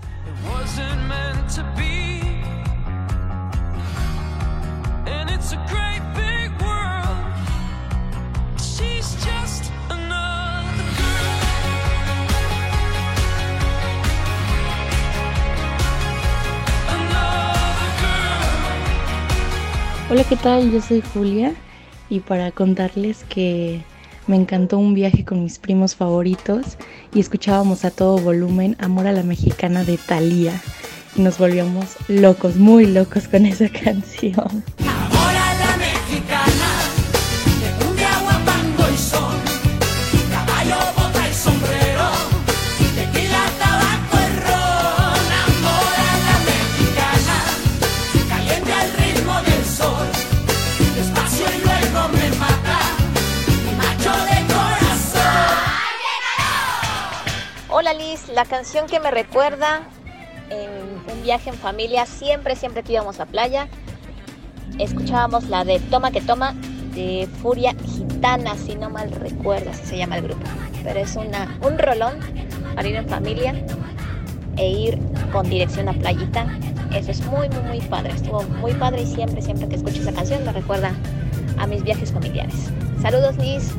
Hola, 20.10 20.24
¿qué 20.24 20.34
tal? 20.34 20.72
Yo 20.72 20.82
soy 20.82 21.04
Julia 21.14 21.54
y 22.08 22.18
para 22.18 22.50
contarles 22.50 23.22
que 23.28 23.80
me 24.26 24.34
encantó 24.34 24.76
un 24.76 24.92
viaje 24.92 25.24
con 25.24 25.44
mis 25.44 25.60
primos 25.60 25.94
favoritos 25.94 26.78
y 27.14 27.20
escuchábamos 27.20 27.84
a 27.84 27.92
todo 27.92 28.18
volumen 28.18 28.74
Amor 28.80 29.06
a 29.06 29.12
la 29.12 29.22
Mexicana 29.22 29.84
de 29.84 29.98
Thalía 29.98 30.60
y 31.14 31.22
nos 31.22 31.38
volvíamos 31.38 31.96
locos, 32.08 32.56
muy 32.56 32.86
locos 32.86 33.28
con 33.28 33.46
esa 33.46 33.68
canción. 33.84 34.64
Liz, 57.92 58.28
la 58.28 58.44
canción 58.44 58.86
que 58.86 59.00
me 59.00 59.10
recuerda 59.10 59.82
en 60.50 61.12
un 61.12 61.22
viaje 61.22 61.50
en 61.50 61.56
familia, 61.56 62.06
siempre, 62.06 62.54
siempre 62.54 62.82
que 62.82 62.92
íbamos 62.92 63.20
a 63.20 63.26
playa, 63.26 63.68
escuchábamos 64.78 65.48
la 65.48 65.64
de 65.64 65.80
Toma 65.80 66.10
que 66.10 66.20
Toma 66.20 66.54
de 66.94 67.28
Furia 67.40 67.74
Gitana, 67.84 68.56
si 68.56 68.74
no 68.74 68.90
mal 68.90 69.10
recuerdo, 69.10 69.70
así 69.70 69.86
se 69.86 69.96
llama 69.98 70.18
el 70.18 70.24
grupo. 70.24 70.42
Pero 70.84 71.00
es 71.00 71.16
una, 71.16 71.58
un 71.62 71.78
rolón 71.78 72.18
para 72.74 72.88
ir 72.88 72.96
en 72.96 73.08
familia 73.08 73.54
e 74.56 74.68
ir 74.68 74.98
con 75.32 75.48
dirección 75.48 75.88
a 75.88 75.92
playita. 75.92 76.46
Eso 76.94 77.10
es 77.10 77.24
muy, 77.26 77.48
muy, 77.48 77.62
muy 77.62 77.80
padre. 77.80 78.12
Estuvo 78.12 78.42
muy 78.42 78.72
padre 78.74 79.02
y 79.02 79.06
siempre, 79.06 79.42
siempre 79.42 79.68
que 79.68 79.76
escucho 79.76 80.00
esa 80.00 80.12
canción 80.12 80.44
me 80.44 80.52
recuerda 80.52 80.92
a 81.58 81.66
mis 81.66 81.82
viajes 81.82 82.12
familiares. 82.12 82.70
Saludos, 83.00 83.36
Liz. 83.38 83.72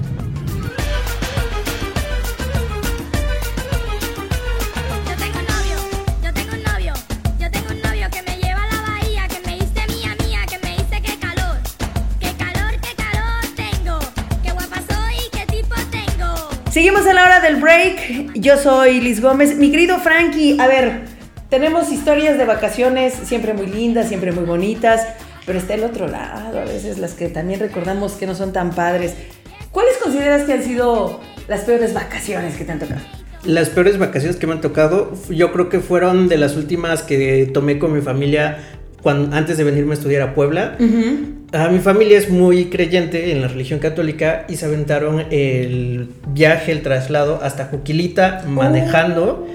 Seguimos 16.92 17.10
a 17.10 17.14
la 17.14 17.24
hora 17.24 17.40
del 17.40 17.56
break. 17.56 18.34
Yo 18.34 18.58
soy 18.58 19.00
Liz 19.00 19.22
Gómez. 19.22 19.56
Mi 19.56 19.72
querido 19.72 20.00
Frankie, 20.00 20.58
a 20.60 20.68
ver, 20.68 21.04
tenemos 21.50 21.90
historias 21.90 22.38
de 22.38 22.44
vacaciones 22.44 23.14
siempre 23.14 23.54
muy 23.54 23.68
lindas, 23.68 24.10
siempre 24.10 24.34
muy 24.34 24.44
bonitas, 24.44 25.08
pero 25.46 25.58
está 25.58 25.76
el 25.76 25.86
otro 25.86 26.10
lado, 26.10 26.60
a 26.60 26.66
veces 26.66 26.98
las 26.98 27.14
que 27.14 27.30
también 27.30 27.62
recordamos 27.62 28.16
que 28.16 28.28
no 28.28 28.36
son 28.36 28.52
tan 28.52 28.72
padres. 28.72 29.14
¿Cuáles 29.72 29.96
consideras 30.04 30.44
que 30.44 30.52
han 30.52 30.64
sido 30.64 31.22
las 31.48 31.62
peores 31.62 31.94
vacaciones 31.94 32.58
que 32.58 32.66
te 32.66 32.74
han 32.74 32.80
tocado? 32.80 33.00
Las 33.46 33.70
peores 33.70 33.98
vacaciones 33.98 34.36
que 34.36 34.46
me 34.48 34.52
han 34.52 34.62
tocado, 34.62 35.14
yo 35.30 35.54
creo 35.54 35.70
que 35.70 35.80
fueron 35.80 36.28
de 36.28 36.36
las 36.36 36.58
últimas 36.58 37.04
que 37.04 37.50
tomé 37.54 37.80
con 37.80 37.94
mi 37.94 38.02
familia 38.02 38.58
cuando, 39.02 39.34
antes 39.34 39.58
de 39.58 39.64
venirme 39.64 39.92
a 39.92 39.94
estudiar 39.94 40.24
a 40.24 40.34
Puebla. 40.36 40.76
Ah, 41.54 41.68
mi 41.68 41.80
familia 41.80 42.18
es 42.18 42.30
muy 42.30 42.70
creyente 42.70 43.34
en 43.34 43.42
la 43.42 43.50
religión 43.50 43.80
católica 43.80 44.46
y 44.48 44.56
se 44.56 44.66
aventaron 44.66 45.26
el 45.32 46.08
viaje, 46.30 46.72
el 46.72 46.82
traslado 46.82 47.42
hasta 47.44 47.66
Juquilita 47.66 48.46
manejando. 48.48 49.46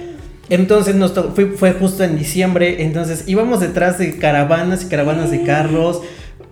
Entonces 0.51 0.95
nos 0.95 1.13
fue, 1.35 1.47
fue 1.47 1.73
justo 1.73 2.05
en 2.05 2.19
diciembre, 2.19 2.83
entonces 2.83 3.25
íbamos 3.27 3.61
detrás 3.61 3.99
de 3.99 4.19
caravanas 4.19 4.85
y 4.85 4.89
caravanas 4.89 5.31
de 5.31 5.43
carros, 5.43 6.03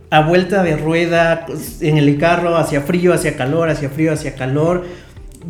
a 0.08 0.26
vuelta 0.26 0.62
de 0.62 0.78
rueda, 0.78 1.44
en 1.82 1.98
el 1.98 2.16
carro, 2.16 2.56
hacia 2.56 2.80
frío, 2.80 3.12
hacia 3.12 3.36
calor, 3.36 3.68
hacia 3.68 3.90
frío, 3.90 4.14
hacia 4.14 4.34
calor. 4.36 4.84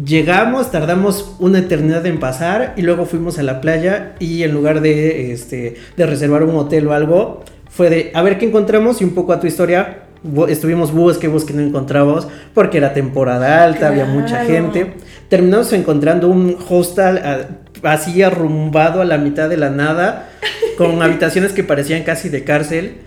Llegamos, 0.04 0.72
tardamos 0.72 1.36
una 1.38 1.60
eternidad 1.60 2.04
en 2.04 2.18
pasar 2.18 2.74
y 2.76 2.82
luego 2.82 3.06
fuimos 3.06 3.38
a 3.38 3.44
la 3.44 3.60
playa 3.60 4.16
y 4.18 4.42
en 4.42 4.52
lugar 4.52 4.80
de, 4.80 5.32
este, 5.32 5.76
de 5.96 6.06
reservar 6.06 6.42
un 6.42 6.56
hotel 6.56 6.88
o 6.88 6.94
algo, 6.94 7.44
fue 7.74 7.90
de 7.90 8.10
a 8.14 8.22
ver 8.22 8.38
qué 8.38 8.46
encontramos 8.46 9.00
y 9.00 9.04
un 9.04 9.14
poco 9.14 9.32
a 9.32 9.40
tu 9.40 9.46
historia. 9.46 10.04
Estuvimos 10.48 10.92
busque, 10.92 11.28
busque, 11.28 11.52
no 11.52 11.60
encontramos 11.60 12.26
porque 12.54 12.78
era 12.78 12.94
temporada 12.94 13.62
alta, 13.62 13.88
había 13.88 14.06
mucha 14.06 14.44
gente. 14.44 14.94
Terminamos 15.28 15.72
encontrando 15.72 16.28
un 16.28 16.56
hostel 16.68 17.18
ah, 17.18 17.40
así 17.82 18.22
arrumbado 18.22 19.02
a 19.02 19.04
la 19.04 19.18
mitad 19.18 19.48
de 19.48 19.56
la 19.56 19.70
nada, 19.70 20.30
con 20.78 21.02
habitaciones 21.02 21.52
que 21.52 21.64
parecían 21.64 22.04
casi 22.04 22.28
de 22.28 22.44
cárcel. 22.44 23.02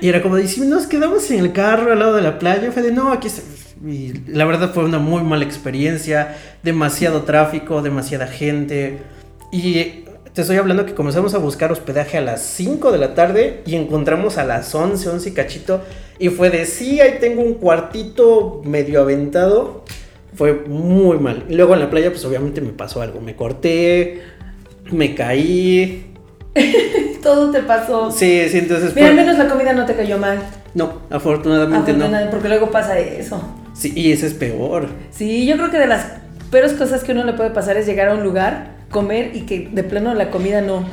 Y 0.00 0.08
era 0.08 0.22
como 0.22 0.36
de, 0.36 0.46
si 0.46 0.60
nos 0.60 0.86
quedamos 0.86 1.28
en 1.30 1.40
el 1.40 1.52
carro 1.52 1.92
al 1.92 1.98
lado 1.98 2.14
de 2.14 2.22
la 2.22 2.38
playa, 2.38 2.70
fue 2.70 2.82
de, 2.82 2.92
no, 2.92 3.12
aquí 3.12 3.26
está. 3.26 3.42
Y 3.86 4.12
la 4.28 4.44
verdad 4.44 4.72
fue 4.72 4.84
una 4.84 4.98
muy 4.98 5.22
mala 5.22 5.44
experiencia, 5.44 6.36
demasiado 6.62 7.22
tráfico, 7.22 7.82
demasiada 7.82 8.26
gente. 8.26 8.98
Y 9.52 10.04
te 10.38 10.42
estoy 10.42 10.56
hablando 10.56 10.86
que 10.86 10.94
comenzamos 10.94 11.34
a 11.34 11.38
buscar 11.38 11.72
hospedaje 11.72 12.16
a 12.16 12.20
las 12.20 12.40
5 12.42 12.92
de 12.92 12.98
la 12.98 13.14
tarde 13.14 13.60
y 13.66 13.74
encontramos 13.74 14.38
a 14.38 14.44
las 14.44 14.72
11, 14.72 15.08
11 15.08 15.30
y 15.30 15.32
cachito. 15.32 15.80
Y 16.20 16.28
fue 16.28 16.48
de, 16.48 16.64
sí, 16.64 17.00
ahí 17.00 17.16
tengo 17.18 17.42
un 17.42 17.54
cuartito 17.54 18.62
medio 18.64 19.00
aventado. 19.00 19.82
Fue 20.36 20.52
muy 20.52 21.18
mal. 21.18 21.44
Y 21.48 21.56
luego 21.56 21.74
en 21.74 21.80
la 21.80 21.90
playa, 21.90 22.12
pues 22.12 22.24
obviamente 22.24 22.60
me 22.60 22.70
pasó 22.70 23.02
algo. 23.02 23.20
Me 23.20 23.34
corté, 23.34 24.22
me 24.92 25.16
caí. 25.16 26.14
Todo 27.20 27.50
te 27.50 27.62
pasó. 27.62 28.12
Sí, 28.12 28.48
sí, 28.48 28.58
entonces... 28.58 28.94
Mira, 28.94 29.08
al 29.08 29.16
menos 29.16 29.38
la 29.38 29.48
comida 29.48 29.72
no 29.72 29.86
te 29.86 29.96
cayó 29.96 30.18
mal. 30.18 30.38
No, 30.72 31.00
afortunadamente 31.10 31.72
no. 31.74 32.04
Afortunadamente, 32.04 32.30
porque 32.30 32.48
luego 32.48 32.70
pasa 32.70 32.96
eso. 32.96 33.42
Sí, 33.74 33.92
y 33.92 34.12
ese 34.12 34.28
es 34.28 34.34
peor. 34.34 34.86
Sí, 35.10 35.46
yo 35.46 35.56
creo 35.56 35.72
que 35.72 35.78
de 35.78 35.88
las 35.88 36.06
peores 36.52 36.74
cosas 36.74 37.02
que 37.02 37.10
uno 37.10 37.24
le 37.24 37.32
puede 37.32 37.50
pasar 37.50 37.76
es 37.76 37.86
llegar 37.86 38.10
a 38.10 38.14
un 38.14 38.22
lugar, 38.22 38.77
comer 38.90 39.32
y 39.34 39.42
que 39.42 39.68
de 39.72 39.84
plano 39.84 40.14
la 40.14 40.30
comida 40.30 40.60
no, 40.60 40.84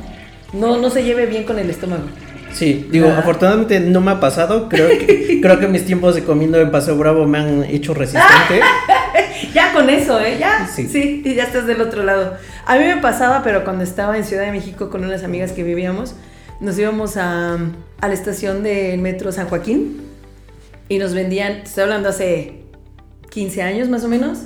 no, 0.52 0.78
no 0.78 0.90
se 0.90 1.04
lleve 1.04 1.26
bien 1.26 1.44
con 1.44 1.58
el 1.58 1.70
estómago. 1.70 2.04
Sí, 2.52 2.88
digo, 2.90 3.08
Ajá. 3.08 3.18
afortunadamente 3.18 3.80
no 3.80 4.00
me 4.00 4.12
ha 4.12 4.20
pasado. 4.20 4.68
Creo 4.68 4.88
que, 4.88 5.40
creo 5.42 5.58
que 5.60 5.68
mis 5.68 5.84
tiempos 5.84 6.14
de 6.14 6.24
comiendo 6.24 6.58
en 6.58 6.70
Paseo 6.70 6.96
Bravo 6.96 7.26
me 7.26 7.38
han 7.38 7.64
hecho 7.64 7.94
resistente. 7.94 8.60
Ya 9.52 9.72
con 9.74 9.90
eso, 9.90 10.18
¿eh? 10.20 10.38
Ya. 10.40 10.66
Sí. 10.66 10.88
Sí. 10.88 11.22
y 11.24 11.34
ya 11.34 11.44
estás 11.44 11.66
del 11.66 11.82
otro 11.82 12.02
lado. 12.02 12.36
A 12.64 12.78
mí 12.78 12.84
me 12.84 12.96
pasaba, 12.98 13.42
pero 13.42 13.64
cuando 13.64 13.84
estaba 13.84 14.16
en 14.16 14.24
Ciudad 14.24 14.44
de 14.44 14.50
México 14.50 14.88
con 14.88 15.04
unas 15.04 15.24
amigas 15.24 15.52
que 15.52 15.62
vivíamos, 15.62 16.14
nos 16.60 16.78
íbamos 16.78 17.18
a, 17.18 17.58
a 18.00 18.08
la 18.08 18.14
estación 18.14 18.62
del 18.62 18.98
metro 19.00 19.32
San 19.32 19.46
Joaquín 19.48 20.00
y 20.88 20.98
nos 20.98 21.12
vendían, 21.12 21.52
estoy 21.64 21.82
hablando 21.84 22.08
hace 22.08 22.62
15 23.30 23.62
años 23.62 23.88
más 23.90 24.04
o 24.04 24.08
menos, 24.08 24.40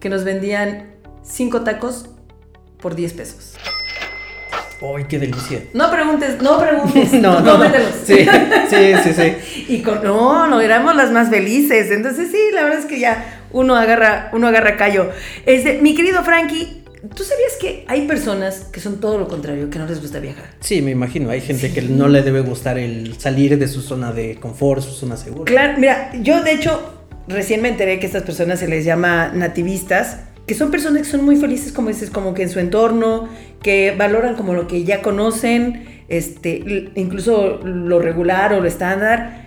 que 0.00 0.08
nos 0.08 0.24
vendían 0.24 0.86
5 1.22 1.60
tacos 1.60 2.10
por 2.82 2.94
10 2.94 3.12
pesos. 3.14 3.54
¡Ay, 4.82 5.04
qué 5.08 5.18
delicia! 5.18 5.62
No 5.74 5.90
preguntes, 5.90 6.42
no 6.42 6.58
preguntes. 6.58 7.12
No, 7.22 7.40
no, 7.40 7.56
no. 7.58 7.64
Sí, 8.04 8.26
sí, 8.68 8.92
sí, 9.04 9.12
sí. 9.14 9.64
Y 9.68 9.82
con, 9.82 10.02
no, 10.02 10.48
no, 10.48 10.60
éramos 10.60 10.96
las 10.96 11.12
más 11.12 11.30
felices. 11.30 11.90
Entonces 11.92 12.30
sí, 12.32 12.38
la 12.52 12.64
verdad 12.64 12.80
es 12.80 12.86
que 12.86 12.98
ya 12.98 13.44
uno 13.52 13.76
agarra, 13.76 14.30
uno 14.32 14.48
agarra 14.48 14.76
callo. 14.76 15.10
Este, 15.46 15.78
mi 15.80 15.94
querido 15.94 16.24
Frankie, 16.24 16.82
¿tú 17.14 17.22
sabías 17.22 17.52
que 17.60 17.84
hay 17.86 18.08
personas 18.08 18.64
que 18.72 18.80
son 18.80 18.98
todo 18.98 19.18
lo 19.18 19.28
contrario, 19.28 19.70
que 19.70 19.78
no 19.78 19.86
les 19.86 20.00
gusta 20.00 20.18
viajar? 20.18 20.46
Sí, 20.58 20.82
me 20.82 20.90
imagino. 20.90 21.30
Hay 21.30 21.40
gente 21.40 21.72
que 21.72 21.82
no 21.82 22.08
le 22.08 22.22
debe 22.22 22.40
gustar 22.40 22.76
el 22.76 23.18
salir 23.20 23.56
de 23.58 23.68
su 23.68 23.82
zona 23.82 24.12
de 24.12 24.36
confort, 24.40 24.82
su 24.82 24.90
zona 24.90 25.16
segura. 25.16 25.44
Claro, 25.44 25.78
mira, 25.78 26.10
yo 26.22 26.42
de 26.42 26.54
hecho 26.54 27.04
recién 27.28 27.62
me 27.62 27.68
enteré 27.68 28.00
que 28.00 28.06
a 28.06 28.08
estas 28.08 28.24
personas 28.24 28.58
se 28.58 28.66
les 28.66 28.84
llama 28.84 29.30
nativistas, 29.32 30.18
que 30.52 30.58
son 30.58 30.70
personas 30.70 31.00
que 31.00 31.08
son 31.08 31.24
muy 31.24 31.36
felices, 31.36 31.72
como 31.72 31.88
dices, 31.88 32.10
como 32.10 32.34
que 32.34 32.42
en 32.42 32.50
su 32.50 32.58
entorno, 32.58 33.26
que 33.62 33.94
valoran 33.96 34.36
como 34.36 34.52
lo 34.52 34.66
que 34.66 34.84
ya 34.84 35.00
conocen, 35.00 36.04
este, 36.08 36.90
incluso 36.94 37.58
lo 37.64 38.00
regular 38.00 38.52
o 38.52 38.60
lo 38.60 38.68
estándar, 38.68 39.46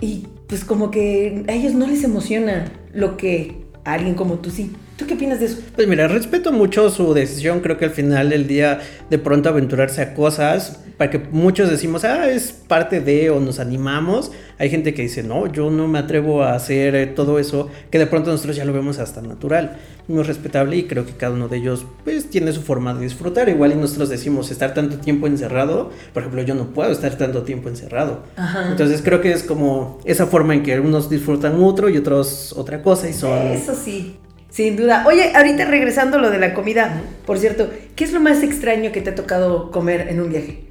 y 0.00 0.28
pues 0.46 0.64
como 0.64 0.90
que 0.90 1.44
a 1.46 1.52
ellos 1.52 1.74
no 1.74 1.86
les 1.86 2.04
emociona 2.04 2.72
lo 2.94 3.18
que 3.18 3.66
a 3.84 3.92
alguien 3.92 4.14
como 4.14 4.36
tú 4.36 4.50
sí. 4.50 4.72
¿Tú 5.00 5.06
qué 5.06 5.14
opinas 5.14 5.40
de 5.40 5.46
eso? 5.46 5.56
Pues 5.74 5.88
mira, 5.88 6.08
respeto 6.08 6.52
mucho 6.52 6.90
su 6.90 7.14
decisión. 7.14 7.60
Creo 7.60 7.78
que 7.78 7.86
al 7.86 7.90
final 7.90 8.28
del 8.28 8.46
día, 8.46 8.80
de 9.08 9.18
pronto 9.18 9.48
aventurarse 9.48 10.02
a 10.02 10.12
cosas, 10.12 10.78
para 10.98 11.10
que 11.10 11.18
muchos 11.18 11.70
decimos, 11.70 12.04
ah, 12.04 12.28
es 12.28 12.52
parte 12.52 13.00
de 13.00 13.30
o 13.30 13.40
nos 13.40 13.60
animamos. 13.60 14.30
Hay 14.58 14.68
gente 14.68 14.92
que 14.92 15.00
dice, 15.00 15.22
no, 15.22 15.50
yo 15.50 15.70
no 15.70 15.88
me 15.88 15.98
atrevo 15.98 16.42
a 16.42 16.52
hacer 16.52 16.94
eh, 16.94 17.06
todo 17.06 17.38
eso, 17.38 17.70
que 17.90 17.98
de 17.98 18.06
pronto 18.06 18.30
nosotros 18.30 18.56
ya 18.56 18.66
lo 18.66 18.74
vemos 18.74 18.98
hasta 18.98 19.22
natural. 19.22 19.78
Muy 20.06 20.22
respetable 20.22 20.76
y 20.76 20.82
creo 20.82 21.06
que 21.06 21.12
cada 21.12 21.32
uno 21.32 21.48
de 21.48 21.56
ellos, 21.56 21.86
pues, 22.04 22.28
tiene 22.28 22.52
su 22.52 22.60
forma 22.60 22.92
de 22.92 23.00
disfrutar. 23.00 23.48
Igual 23.48 23.72
y 23.72 23.76
nosotros 23.76 24.10
decimos, 24.10 24.50
estar 24.50 24.74
tanto 24.74 24.98
tiempo 24.98 25.26
encerrado, 25.26 25.92
por 26.12 26.24
ejemplo, 26.24 26.42
yo 26.42 26.54
no 26.54 26.74
puedo 26.74 26.92
estar 26.92 27.16
tanto 27.16 27.44
tiempo 27.44 27.70
encerrado. 27.70 28.24
Ajá. 28.36 28.68
Entonces 28.70 29.00
creo 29.00 29.22
que 29.22 29.32
es 29.32 29.44
como 29.44 29.98
esa 30.04 30.26
forma 30.26 30.52
en 30.52 30.62
que 30.62 30.78
unos 30.78 31.08
disfrutan 31.08 31.62
otro 31.62 31.88
y 31.88 31.96
otros 31.96 32.52
otra 32.54 32.82
cosa 32.82 33.08
y 33.08 33.14
son... 33.14 33.46
Eso 33.46 33.74
sí, 33.74 34.18
sin 34.50 34.76
duda. 34.76 35.04
Oye, 35.06 35.32
ahorita 35.34 35.64
regresando 35.64 36.18
a 36.18 36.20
lo 36.20 36.30
de 36.30 36.38
la 36.38 36.54
comida, 36.54 37.00
por 37.26 37.38
cierto, 37.38 37.70
¿qué 37.96 38.04
es 38.04 38.12
lo 38.12 38.20
más 38.20 38.42
extraño 38.42 38.92
que 38.92 39.00
te 39.00 39.10
ha 39.10 39.14
tocado 39.14 39.70
comer 39.70 40.06
en 40.08 40.20
un 40.20 40.30
viaje? 40.30 40.64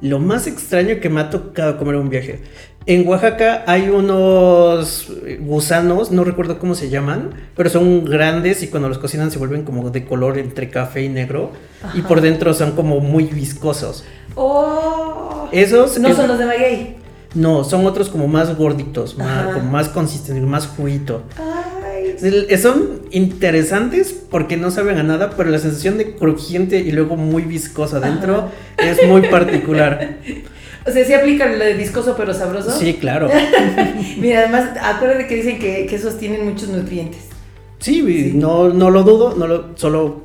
Lo 0.00 0.18
más 0.18 0.46
extraño 0.46 1.00
que 1.00 1.08
me 1.08 1.20
ha 1.20 1.30
tocado 1.30 1.78
comer 1.78 1.94
en 1.96 2.00
un 2.02 2.08
viaje. 2.10 2.40
En 2.86 3.06
Oaxaca 3.06 3.62
hay 3.68 3.88
unos 3.88 5.12
gusanos, 5.40 6.10
no 6.10 6.24
recuerdo 6.24 6.58
cómo 6.58 6.74
se 6.74 6.88
llaman, 6.90 7.30
pero 7.54 7.70
son 7.70 8.04
grandes 8.04 8.64
y 8.64 8.66
cuando 8.66 8.88
los 8.88 8.98
cocinan 8.98 9.30
se 9.30 9.38
vuelven 9.38 9.62
como 9.62 9.90
de 9.90 10.04
color 10.04 10.36
entre 10.38 10.68
café 10.68 11.02
y 11.04 11.08
negro 11.08 11.52
y 11.94 12.02
por 12.02 12.20
dentro 12.20 12.52
son 12.54 12.72
como 12.72 12.98
muy 12.98 13.24
viscosos. 13.24 14.04
¡Oh! 14.34 15.48
Esos 15.52 15.98
No 16.00 16.08
es- 16.08 16.16
son 16.16 16.26
los 16.28 16.38
de 16.38 16.46
maguey. 16.46 16.96
No, 17.34 17.62
son 17.64 17.86
otros 17.86 18.08
como 18.08 18.26
más 18.26 18.56
gorditos, 18.58 19.16
más, 19.16 19.54
como 19.54 19.70
más 19.70 19.88
consistentes, 19.88 20.44
más 20.44 20.66
juguito. 20.66 21.22
Ay. 21.38 21.81
Son 22.60 23.02
interesantes 23.10 24.12
porque 24.30 24.56
no 24.56 24.70
saben 24.70 24.98
a 24.98 25.02
nada, 25.02 25.30
pero 25.36 25.50
la 25.50 25.58
sensación 25.58 25.98
de 25.98 26.14
crujiente 26.14 26.78
y 26.78 26.92
luego 26.92 27.16
muy 27.16 27.42
viscoso 27.42 27.96
adentro 27.96 28.50
es 28.78 29.06
muy 29.06 29.22
particular. 29.22 30.18
O 30.84 30.90
sea, 30.90 31.04
sí 31.04 31.14
aplica 31.14 31.46
lo 31.46 31.64
de 31.64 31.74
viscoso 31.74 32.16
pero 32.16 32.34
sabroso. 32.34 32.76
Sí, 32.76 32.94
claro. 32.94 33.30
Mira, 34.18 34.40
además, 34.40 34.70
acuérdate 34.80 35.28
que 35.28 35.36
dicen 35.36 35.60
que, 35.60 35.86
que 35.86 35.94
esos 35.94 36.18
tienen 36.18 36.44
muchos 36.44 36.70
nutrientes. 36.70 37.20
Sí, 37.78 38.32
No, 38.34 38.68
no 38.68 38.90
lo 38.90 39.04
dudo, 39.04 39.36
no 39.36 39.46
lo, 39.46 39.76
solo 39.76 40.22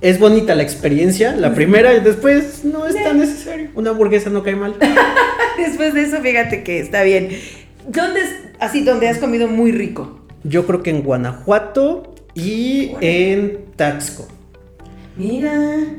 es 0.00 0.18
bonita 0.18 0.54
la 0.54 0.62
experiencia, 0.62 1.36
la 1.36 1.54
primera 1.54 1.94
y 1.94 2.00
después 2.00 2.64
no 2.64 2.86
es 2.86 2.94
tan 2.94 3.18
necesario. 3.18 3.68
Una 3.74 3.90
hamburguesa 3.90 4.30
no 4.30 4.42
cae 4.42 4.56
mal. 4.56 4.76
Después 5.58 5.92
de 5.92 6.02
eso, 6.02 6.20
fíjate 6.22 6.62
que 6.62 6.80
está 6.80 7.02
bien. 7.02 7.28
¿Dónde 7.86 8.20
es 8.20 8.34
así, 8.60 8.82
donde 8.82 9.08
has 9.08 9.18
comido 9.18 9.46
muy 9.46 9.72
rico? 9.72 10.19
Yo 10.44 10.66
creo 10.66 10.82
que 10.82 10.90
en 10.90 11.02
Guanajuato 11.02 12.14
y 12.34 12.92
en 13.00 13.66
Taxco. 13.76 14.26
Mira. 15.16 15.52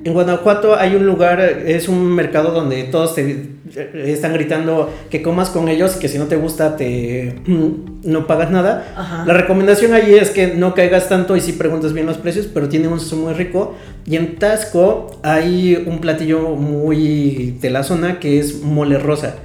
En 0.04 0.14
Guanajuato 0.14 0.76
hay 0.76 0.96
un 0.96 1.06
lugar, 1.06 1.42
es 1.42 1.88
un 1.88 2.12
mercado 2.16 2.52
donde 2.52 2.84
todos 2.86 3.14
te 3.14 3.52
eh, 3.76 4.04
están 4.08 4.34
gritando 4.34 4.92
que 5.10 5.22
comas 5.22 5.50
con 5.50 5.70
ellos 5.70 5.96
y 5.96 6.00
que 6.00 6.08
si 6.08 6.18
no 6.18 6.26
te 6.26 6.38
gusta 6.38 6.76
te 6.76 7.36
no 7.46 8.26
pagas 8.26 8.50
nada. 8.50 8.94
Ajá. 8.96 9.26
La 9.26 9.34
recomendación 9.34 9.94
allí 9.94 10.16
es 10.16 10.32
que 10.32 10.48
no 10.48 10.74
caigas 10.74 11.08
tanto 11.08 11.36
y 11.36 11.42
si 11.42 11.54
preguntas 11.54 11.94
bien 11.94 12.08
los 12.08 12.18
precios, 12.18 12.48
pero 12.52 12.68
tiene 12.68 12.88
un 12.88 13.00
sazón 13.00 13.22
muy 13.22 13.34
rico. 13.34 13.76
Y 14.06 14.16
en 14.16 14.38
Tasco 14.38 15.20
hay 15.22 15.84
un 15.86 16.00
platillo 16.00 16.56
muy 16.56 17.58
de 17.62 17.70
la 17.70 17.84
zona 17.84 18.20
que 18.20 18.40
es 18.40 18.62
mole 18.64 18.98
rosa. 18.98 19.36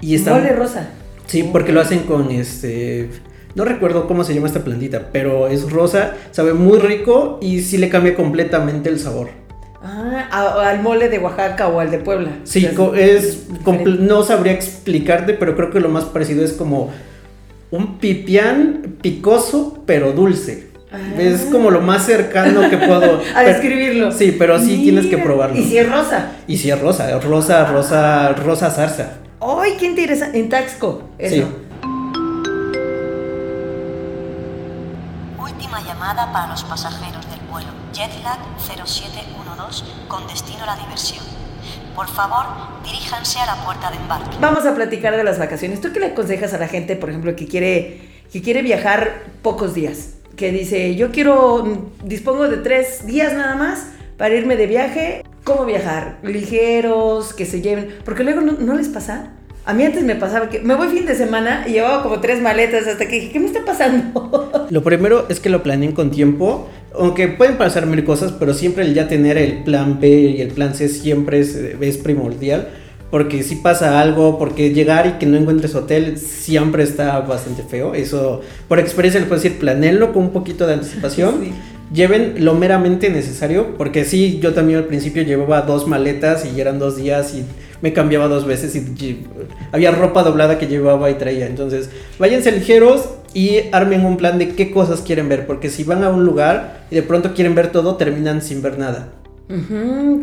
Y 0.00 0.14
está 0.14 0.34
Mole 0.34 0.52
rosa. 0.52 0.90
Sí, 1.26 1.48
porque 1.50 1.72
lo 1.72 1.80
hacen 1.80 2.00
con 2.00 2.30
este. 2.30 3.08
No 3.54 3.64
recuerdo 3.64 4.06
cómo 4.08 4.24
se 4.24 4.34
llama 4.34 4.48
esta 4.48 4.60
plantita, 4.64 5.10
pero 5.12 5.46
es 5.48 5.70
rosa, 5.70 6.14
sabe 6.32 6.54
muy 6.54 6.78
rico 6.78 7.38
y 7.40 7.60
sí 7.60 7.78
le 7.78 7.88
cambia 7.88 8.14
completamente 8.14 8.88
el 8.88 8.98
sabor. 8.98 9.28
Ah, 9.82 10.28
a- 10.30 10.70
al 10.70 10.80
mole 10.82 11.08
de 11.08 11.18
Oaxaca 11.18 11.68
o 11.68 11.78
al 11.78 11.90
de 11.90 11.98
Puebla. 11.98 12.30
Sí, 12.44 12.60
O 12.64 12.68
sea, 12.68 12.74
co- 12.74 12.94
es. 12.94 13.44
No 14.00 14.22
sabría 14.24 14.52
explicarte, 14.52 15.34
pero 15.34 15.54
creo 15.56 15.70
que 15.70 15.78
lo 15.80 15.88
más 15.88 16.04
parecido 16.04 16.44
es 16.44 16.52
como 16.54 16.90
un 17.70 17.98
pipián 17.98 18.96
picoso, 19.02 19.82
pero 19.86 20.12
dulce. 20.12 20.68
Ah. 20.90 20.98
Es 21.18 21.42
como 21.42 21.70
lo 21.70 21.80
más 21.80 22.06
cercano 22.06 22.68
que 22.70 22.76
puedo. 22.78 23.20
A 23.36 23.42
describirlo. 23.42 24.10
Sí, 24.10 24.34
pero 24.38 24.58
sí 24.58 24.80
tienes 24.82 25.06
que 25.06 25.18
probarlo. 25.18 25.56
Y 25.60 25.64
si 25.64 25.78
es 25.78 25.90
rosa. 25.90 26.32
Y 26.46 26.56
si 26.56 26.70
es 26.70 26.80
rosa, 26.80 27.18
rosa, 27.20 27.64
rosa, 27.66 28.32
rosa 28.32 28.70
zarza. 28.70 29.10
¡Ay, 29.40 29.72
qué 29.78 29.86
interesante! 29.86 30.38
En 30.38 30.48
Taxco. 30.48 31.02
Eso. 31.18 31.34
Sí. 31.34 31.44
Última 35.74 35.92
llamada 35.92 36.32
para 36.32 36.46
los 36.48 36.62
pasajeros 36.62 37.28
del 37.28 37.40
vuelo 37.50 37.68
Jetlag 37.92 38.38
0712 38.64 39.84
con 40.06 40.24
destino 40.28 40.62
a 40.62 40.66
la 40.66 40.76
diversión. 40.76 41.24
Por 41.96 42.06
favor, 42.06 42.44
diríjanse 42.84 43.40
a 43.40 43.46
la 43.46 43.56
puerta 43.64 43.90
de 43.90 43.96
embarque. 43.96 44.36
Vamos 44.40 44.66
a 44.66 44.74
platicar 44.76 45.16
de 45.16 45.24
las 45.24 45.40
vacaciones. 45.40 45.80
¿Tú 45.80 45.92
qué 45.92 45.98
le 45.98 46.06
aconsejas 46.06 46.54
a 46.54 46.58
la 46.58 46.68
gente, 46.68 46.94
por 46.94 47.10
ejemplo, 47.10 47.34
que 47.34 47.48
quiere, 47.48 48.08
que 48.32 48.40
quiere 48.40 48.62
viajar 48.62 49.24
pocos 49.42 49.74
días? 49.74 50.10
Que 50.36 50.52
dice, 50.52 50.94
yo 50.94 51.10
quiero, 51.10 51.90
dispongo 52.04 52.46
de 52.46 52.58
tres 52.58 53.04
días 53.04 53.32
nada 53.32 53.56
más 53.56 53.88
para 54.16 54.36
irme 54.36 54.54
de 54.54 54.66
viaje. 54.66 55.24
¿Cómo 55.42 55.64
viajar? 55.64 56.18
Ligeros, 56.22 57.34
que 57.34 57.46
se 57.46 57.62
lleven. 57.62 57.98
Porque 58.04 58.22
luego 58.22 58.42
no, 58.42 58.52
¿no 58.52 58.74
les 58.74 58.88
pasa. 58.88 59.32
A 59.66 59.72
mí 59.72 59.82
antes 59.82 60.04
me 60.04 60.14
pasaba 60.14 60.50
que 60.50 60.58
me 60.60 60.74
voy 60.74 60.88
fin 60.88 61.06
de 61.06 61.14
semana 61.14 61.64
y 61.66 61.72
llevaba 61.72 62.02
como 62.02 62.20
tres 62.20 62.42
maletas 62.42 62.86
hasta 62.86 63.08
que 63.08 63.14
dije, 63.16 63.32
¿qué 63.32 63.40
me 63.40 63.46
está 63.46 63.64
pasando? 63.64 64.66
Lo 64.70 64.82
primero 64.82 65.24
es 65.30 65.40
que 65.40 65.48
lo 65.48 65.62
planeen 65.62 65.92
con 65.92 66.10
tiempo, 66.10 66.68
aunque 66.94 67.28
pueden 67.28 67.56
pasar 67.56 67.86
mil 67.86 68.04
cosas, 68.04 68.32
pero 68.32 68.52
siempre 68.52 68.84
el 68.84 68.92
ya 68.92 69.08
tener 69.08 69.38
el 69.38 69.64
plan 69.64 70.00
B 70.00 70.08
y 70.08 70.42
el 70.42 70.48
plan 70.48 70.74
C 70.74 70.88
siempre 70.88 71.40
es, 71.40 71.54
es 71.56 71.96
primordial, 71.96 72.68
porque 73.10 73.42
si 73.42 73.56
pasa 73.56 74.00
algo, 74.00 74.38
porque 74.38 74.74
llegar 74.74 75.06
y 75.06 75.12
que 75.12 75.24
no 75.24 75.38
encuentres 75.38 75.74
hotel 75.74 76.18
siempre 76.18 76.82
está 76.82 77.20
bastante 77.20 77.62
feo, 77.62 77.94
eso 77.94 78.42
por 78.68 78.78
experiencia 78.78 79.18
les 79.18 79.28
puedo 79.28 79.40
decir, 79.40 79.58
planeenlo 79.58 80.12
con 80.12 80.24
un 80.24 80.30
poquito 80.30 80.66
de 80.66 80.74
anticipación. 80.74 81.36
Sí. 81.44 81.52
Lleven 81.92 82.36
lo 82.38 82.54
meramente 82.54 83.10
necesario, 83.10 83.76
porque 83.76 84.04
sí, 84.04 84.40
yo 84.40 84.52
también 84.52 84.78
al 84.78 84.86
principio 84.86 85.22
llevaba 85.22 85.60
dos 85.60 85.86
maletas 85.86 86.44
y 86.44 86.58
eran 86.58 86.80
dos 86.80 86.96
días 86.96 87.34
y 87.34 87.44
me 87.82 87.92
cambiaba 87.92 88.28
dos 88.28 88.46
veces 88.46 88.74
y 88.76 89.26
había 89.72 89.90
ropa 89.90 90.22
doblada 90.22 90.58
que 90.58 90.66
llevaba 90.66 91.10
y 91.10 91.14
traía. 91.14 91.46
Entonces, 91.46 91.90
váyanse 92.18 92.52
ligeros 92.52 93.08
y 93.34 93.58
armen 93.72 94.04
un 94.06 94.16
plan 94.16 94.38
de 94.38 94.50
qué 94.50 94.70
cosas 94.70 95.00
quieren 95.00 95.28
ver, 95.28 95.46
porque 95.46 95.68
si 95.68 95.84
van 95.84 96.04
a 96.04 96.10
un 96.10 96.24
lugar 96.24 96.84
y 96.90 96.94
de 96.94 97.02
pronto 97.02 97.34
quieren 97.34 97.54
ver 97.54 97.72
todo, 97.72 97.96
terminan 97.96 98.42
sin 98.42 98.62
ver 98.62 98.78
nada. 98.78 99.12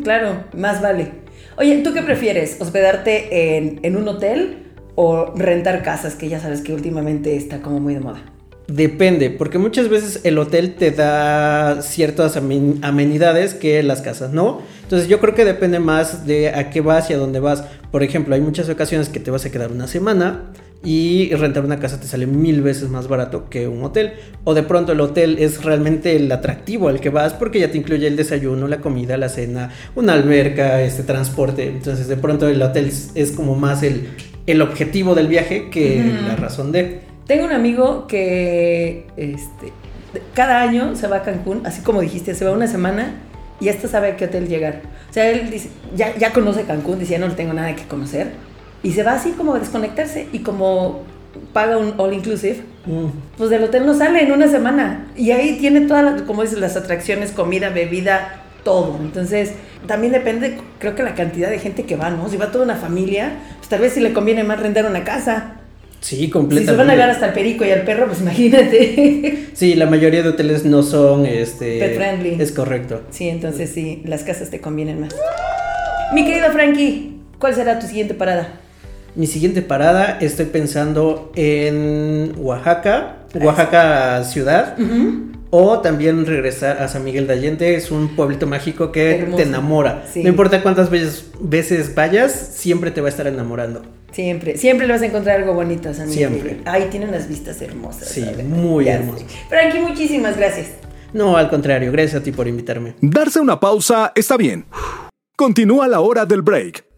Claro, 0.04 0.46
más 0.58 0.82
vale. 0.82 1.12
Oye, 1.58 1.78
¿tú 1.84 1.94
qué 1.94 2.02
prefieres? 2.02 2.58
¿Hospedarte 2.60 3.58
en, 3.58 3.80
en 3.84 3.96
un 3.98 4.08
hotel 4.08 4.64
o 4.96 5.34
rentar 5.36 5.84
casas? 5.84 6.16
Que 6.16 6.30
ya 6.30 6.40
sabes 6.40 6.62
que 6.62 6.74
últimamente 6.74 7.36
está 7.36 7.62
como 7.62 7.80
muy 7.80 7.94
de 7.94 8.00
moda. 8.00 8.22
Depende, 8.68 9.30
porque 9.30 9.58
muchas 9.58 9.90
veces 9.90 10.22
el 10.24 10.38
hotel 10.38 10.76
te 10.76 10.92
da 10.92 11.82
ciertas 11.82 12.38
amen- 12.38 12.80
amenidades 12.84 13.54
que 13.54 13.84
las 13.84 14.02
casas 14.02 14.32
no. 14.32 14.62
Entonces 14.92 15.08
yo 15.08 15.22
creo 15.22 15.34
que 15.34 15.46
depende 15.46 15.80
más 15.80 16.28
de 16.28 16.50
a 16.50 16.70
qué 16.70 16.82
vas 16.82 17.10
y 17.10 17.14
a 17.14 17.18
dónde 17.18 17.40
vas. 17.40 17.64
Por 17.92 18.04
ejemplo, 18.04 18.36
hay 18.36 18.42
muchas 18.42 18.68
ocasiones 18.68 19.08
que 19.08 19.22
te 19.22 19.32
vas 19.32 19.46
a 19.46 19.50
quedar 19.50 19.72
una 19.72 19.88
semana 19.88 20.52
y 20.84 21.34
rentar 21.34 21.64
una 21.64 21.80
casa 21.80 21.98
te 21.98 22.08
sale 22.08 22.26
mil 22.28 22.62
veces 22.62 22.90
más 22.90 23.08
barato 23.08 23.50
que 23.50 23.70
un 23.70 23.86
hotel. 23.86 24.16
O 24.44 24.54
de 24.54 24.64
pronto 24.64 24.92
el 24.92 25.00
hotel 25.00 25.38
es 25.40 25.64
realmente 25.64 26.18
el 26.18 26.30
atractivo 26.30 26.90
al 26.90 27.00
que 27.00 27.10
vas 27.10 27.32
porque 27.32 27.62
ya 27.62 27.72
te 27.72 27.78
incluye 27.78 28.06
el 28.06 28.18
desayuno, 28.18 28.68
la 28.68 28.82
comida, 28.82 29.16
la 29.16 29.30
cena, 29.30 29.72
una 29.96 30.12
alberca, 30.12 30.82
este 30.82 31.04
transporte. 31.04 31.68
Entonces 31.68 32.10
de 32.10 32.18
pronto 32.18 32.50
el 32.50 32.62
hotel 32.62 32.92
es, 33.16 33.32
como 33.32 33.56
más 33.56 33.84
el, 33.84 34.10
el 34.46 34.62
objetivo 34.62 35.16
del 35.16 35.30
viaje 35.30 35.70
que 35.70 36.04
la 36.28 36.36
razón 36.36 36.74
de... 36.74 37.00
Tengo 37.28 37.46
un 37.46 37.54
amigo 37.54 38.08
que 38.08 39.08
este, 39.16 39.72
cada 40.34 40.62
año 40.62 40.98
se 40.98 41.08
va 41.08 41.18
a 41.18 41.24
Cancún, 41.24 41.62
así 41.66 41.82
como 41.82 42.02
dijiste, 42.02 42.36
se 42.36 42.44
va 42.44 42.52
una 42.52 42.68
semana 42.68 43.14
y 43.62 43.70
hasta 43.70 43.88
sabe 43.88 44.10
a 44.10 44.18
qué 44.18 44.26
hotel 44.26 44.48
llegar. 44.50 44.82
O 45.10 45.14
sea, 45.14 45.30
él 45.30 45.50
dice, 45.50 45.70
ya, 45.96 46.14
ya 46.18 46.34
conoce 46.34 46.64
Cancún, 46.64 47.00
dice, 47.00 47.14
ya 47.14 47.20
no 47.20 47.28
le 47.28 47.36
tengo 47.36 47.54
nada 47.54 47.74
que 47.76 47.84
conocer. 47.84 48.32
Y 48.84 48.92
se 48.92 49.04
va 49.04 49.14
así 49.14 49.32
como 49.32 49.54
a 49.54 49.60
desconectarse 49.60 50.28
y 50.34 50.40
como 50.40 51.02
paga 51.54 51.78
un 51.78 51.94
all 51.98 52.14
inclusive, 52.14 52.58
Mm. 52.86 53.06
pues 53.38 53.52
del 53.52 53.64
hotel 53.64 53.86
no 53.86 53.94
sale 53.94 54.24
en 54.24 54.32
una 54.32 54.48
semana. 54.48 55.06
Y 55.16 55.30
ahí 55.32 55.58
tiene 55.60 55.82
todas, 55.82 56.04
las- 56.04 56.22
como 56.24 56.42
dices, 56.42 56.58
las 56.58 56.76
atracciones, 56.76 57.32
comida, 57.32 57.70
bebida, 57.70 58.42
todo. 58.64 58.98
Entonces, 59.00 59.54
también 59.88 60.12
depende, 60.14 60.58
creo 60.80 60.96
que 60.96 61.04
la 61.04 61.14
cantidad 61.14 61.50
de 61.52 61.60
gente 61.60 61.84
que 61.84 61.96
va, 61.96 62.10
¿no? 62.10 62.28
Si 62.28 62.38
va 62.38 62.52
toda 62.52 62.66
una 62.66 62.76
familia, 62.76 63.34
pues 63.58 63.70
tal 63.70 63.82
vez 63.82 63.94
si 63.94 64.00
le 64.00 64.14
conviene 64.14 64.44
más 64.44 64.60
rentar 64.60 64.86
una 64.88 65.04
casa. 65.04 65.61
Sí, 66.02 66.16
Si 66.18 66.30
completamente. 66.30 66.72
se 66.72 66.78
van 66.78 66.90
a 66.90 66.94
llegar 66.94 67.10
hasta 67.12 67.28
el 67.28 67.34
perico 67.34 67.64
y 67.64 67.70
al 67.72 67.84
perro, 67.84 68.08
pues 68.08 68.22
imagínate. 68.22 69.48
Sí, 69.54 69.76
la 69.76 69.86
mayoría 69.86 70.24
de 70.24 70.30
hoteles 70.30 70.66
no 70.66 70.82
son 70.82 71.26
este 71.28 71.78
Pet 71.80 71.96
friendly. 71.96 72.42
Es 72.42 72.52
correcto. 72.52 73.02
sí, 73.12 73.30
entonces 73.30 73.70
sí, 73.70 74.02
las 74.06 74.24
casas 74.24 74.50
te 74.50 74.60
convienen 74.60 75.00
más. 75.02 75.16
Mi 76.14 76.26
querido 76.26 76.52
Frankie, 76.52 77.20
¿cuál 77.40 77.54
será 77.54 77.78
tu 77.80 77.86
siguiente 77.88 78.14
parada? 78.16 78.60
Mi 79.16 79.28
siguiente 79.28 79.62
parada, 79.62 80.18
estoy 80.22 80.46
pensando 80.48 81.32
en 81.36 82.34
Oaxaca, 82.38 83.18
Oaxaca 83.40 84.24
ciudad, 84.24 84.76
o 85.52 85.80
también 85.82 86.26
regresar 86.26 86.82
a 86.82 86.88
San 86.88 87.04
Miguel 87.04 87.28
de 87.28 87.34
Allende. 87.34 87.76
Es 87.76 87.92
un 87.92 88.16
pueblito 88.16 88.48
mágico 88.48 88.92
que 88.92 89.18
Hermoso. 89.18 89.38
te 89.38 89.44
enamora. 89.44 90.06
Sí. 90.12 90.24
No 90.24 90.30
importa 90.30 90.64
cuántas 90.64 90.90
veces, 90.90 91.26
veces 91.42 91.94
vayas, 91.94 92.32
siempre 92.32 92.90
te 92.90 93.02
va 93.02 93.08
a 93.08 93.12
estar 93.12 93.28
enamorando. 93.28 93.82
Siempre, 94.12 94.58
siempre 94.58 94.88
le 94.88 94.94
vas 94.94 95.02
a 95.02 95.06
encontrar 95.06 95.40
algo 95.40 95.54
bonito 95.54 95.90
a 95.90 95.94
San 95.94 96.10
Miguel. 96.10 96.30
Siempre. 96.30 96.58
Ahí 96.66 96.88
tiene 96.92 97.08
unas 97.08 97.28
vistas 97.28 97.62
hermosas. 97.62 98.10
Sí, 98.10 98.22
¿sabes? 98.24 98.46
muy 98.46 98.86
Ya 98.86 98.96
hermosas. 98.96 99.22
sé. 99.32 99.38
Frankie, 99.50 99.80
muchísimas 99.80 100.38
gracias. 100.38 100.68
No, 101.14 101.38
al 101.38 101.50
contrario, 101.50 101.92
gracias 101.92 102.22
a 102.22 102.24
ti 102.24 102.32
por 102.32 102.48
invitarme. 102.48 102.96
Darse 103.02 103.40
una 103.40 103.60
pausa 103.60 104.12
está 104.16 104.38
bien. 104.38 104.66
Continúa 105.36 105.88
la 105.88 106.00
hora 106.02 106.26
del 106.26 106.42
break. 106.42 106.91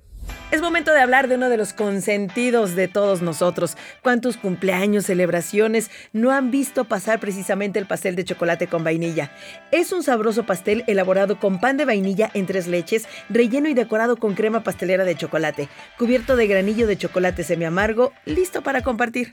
Es 0.53 0.61
momento 0.61 0.93
de 0.93 0.99
hablar 0.99 1.27
de 1.27 1.33
uno 1.33 1.49
de 1.49 1.57
los 1.57 1.73
consentidos 1.73 2.75
de 2.75 2.87
todos 2.87 3.23
nosotros. 3.23 3.75
¿Cuántos 4.03 4.37
cumpleaños, 4.37 5.07
celebraciones 5.07 5.89
no 6.11 6.29
han 6.29 6.51
visto 6.51 6.83
pasar 6.83 7.19
precisamente 7.19 7.79
el 7.79 7.87
pastel 7.87 8.15
de 8.15 8.23
chocolate 8.23 8.67
con 8.67 8.83
vainilla? 8.83 9.31
Es 9.71 9.91
un 9.91 10.03
sabroso 10.03 10.43
pastel 10.43 10.83
elaborado 10.85 11.39
con 11.39 11.59
pan 11.59 11.77
de 11.77 11.85
vainilla 11.85 12.29
en 12.35 12.45
tres 12.45 12.67
leches, 12.67 13.07
relleno 13.29 13.67
y 13.67 13.73
decorado 13.73 14.15
con 14.15 14.35
crema 14.35 14.63
pastelera 14.63 15.05
de 15.05 15.15
chocolate, 15.15 15.69
cubierto 15.97 16.35
de 16.35 16.45
granillo 16.45 16.85
de 16.85 16.97
chocolate 16.97 17.43
semiamargo, 17.43 18.13
listo 18.25 18.61
para 18.61 18.83
compartir. 18.83 19.31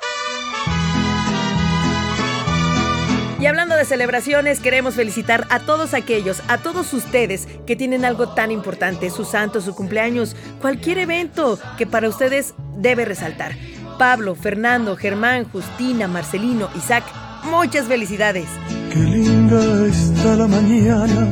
Y 3.40 3.46
hablando 3.46 3.74
de 3.74 3.87
celebraciones, 3.87 4.61
queremos 4.61 4.96
felicitar 4.96 5.46
a 5.48 5.61
todos 5.61 5.94
aquellos, 5.94 6.42
a 6.48 6.59
todos 6.59 6.92
ustedes 6.92 7.48
que 7.66 7.74
tienen 7.74 8.05
algo 8.05 8.35
tan 8.35 8.50
importante, 8.50 9.09
su 9.09 9.24
santo, 9.24 9.62
su 9.62 9.74
cumpleaños, 9.74 10.37
cualquier 10.61 10.98
evento 10.98 11.59
que 11.79 11.87
para 11.87 12.11
ustedes 12.11 12.53
debe 12.76 13.07
resaltar. 13.07 13.53
Pablo, 13.98 14.35
Fernando, 14.35 14.94
Germán, 14.94 15.46
Justina, 15.50 16.07
Marcelino, 16.07 16.68
Isaac, 16.76 17.05
muchas 17.44 17.87
felicidades. 17.87 18.46
Qué 18.92 18.98
linda 18.98 19.87
está 19.87 20.37
la 20.37 20.46
mañana 20.46 21.29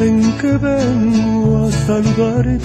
en 0.00 0.32
que 0.38 0.52
vengo 0.52 1.66
a 1.66 1.72
saludarte. 1.72 2.64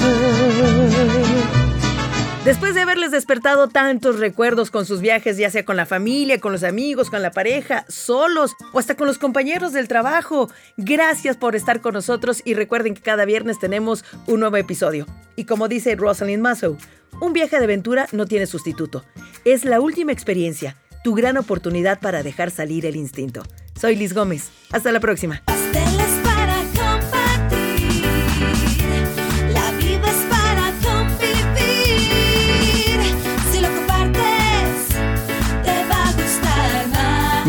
Después 2.46 2.76
de 2.76 2.82
haberles 2.82 3.12
despertado 3.12 3.70
tantos 3.70 4.20
recuerdos 4.20 4.70
con 4.70 4.86
sus 4.86 5.00
viajes, 5.00 5.38
ya 5.38 5.50
sea 5.50 5.64
con 5.64 5.78
la 5.78 5.86
familia, 5.86 6.42
con 6.42 6.52
los 6.52 6.64
amigos, 6.64 7.10
con 7.10 7.22
la 7.22 7.32
pareja, 7.32 7.86
solos 7.88 8.52
o 8.74 8.80
hasta 8.80 8.96
con 8.96 9.08
los 9.08 9.18
compañeros 9.18 9.72
del 9.72 9.88
trabajo, 9.88 10.52
gracias 10.76 11.38
por 11.38 11.56
estar 11.56 11.80
con 11.80 11.94
nosotros 11.94 12.42
y 12.44 12.54
recuerden 12.54 12.96
que 12.96 13.02
cada 13.02 13.24
viernes 13.24 13.60
tenemos 13.60 14.04
un 14.28 14.42
nuevo 14.42 14.58
episodio. 14.58 15.06
Y 15.38 15.46
como 15.46 15.70
dice 15.70 15.96
Rosalind 15.96 16.44
Masso, 16.44 16.78
un 17.22 17.32
viaje 17.32 17.58
de 17.60 17.64
aventura 17.64 18.08
no 18.12 18.26
tiene 18.26 18.46
sustituto. 18.46 19.06
Es 19.46 19.64
la 19.64 19.80
última 19.80 20.12
experiencia, 20.12 20.76
tu 21.02 21.14
gran 21.16 21.38
oportunidad 21.38 22.02
para 22.02 22.24
dejar 22.24 22.52
salir 22.52 22.86
el 22.86 22.98
instinto. 22.98 23.44
Soy 23.80 23.96
Liz 23.96 24.14
Gómez. 24.14 24.50
Hasta 24.70 24.92
la 24.92 25.00
próxima. 25.00 25.42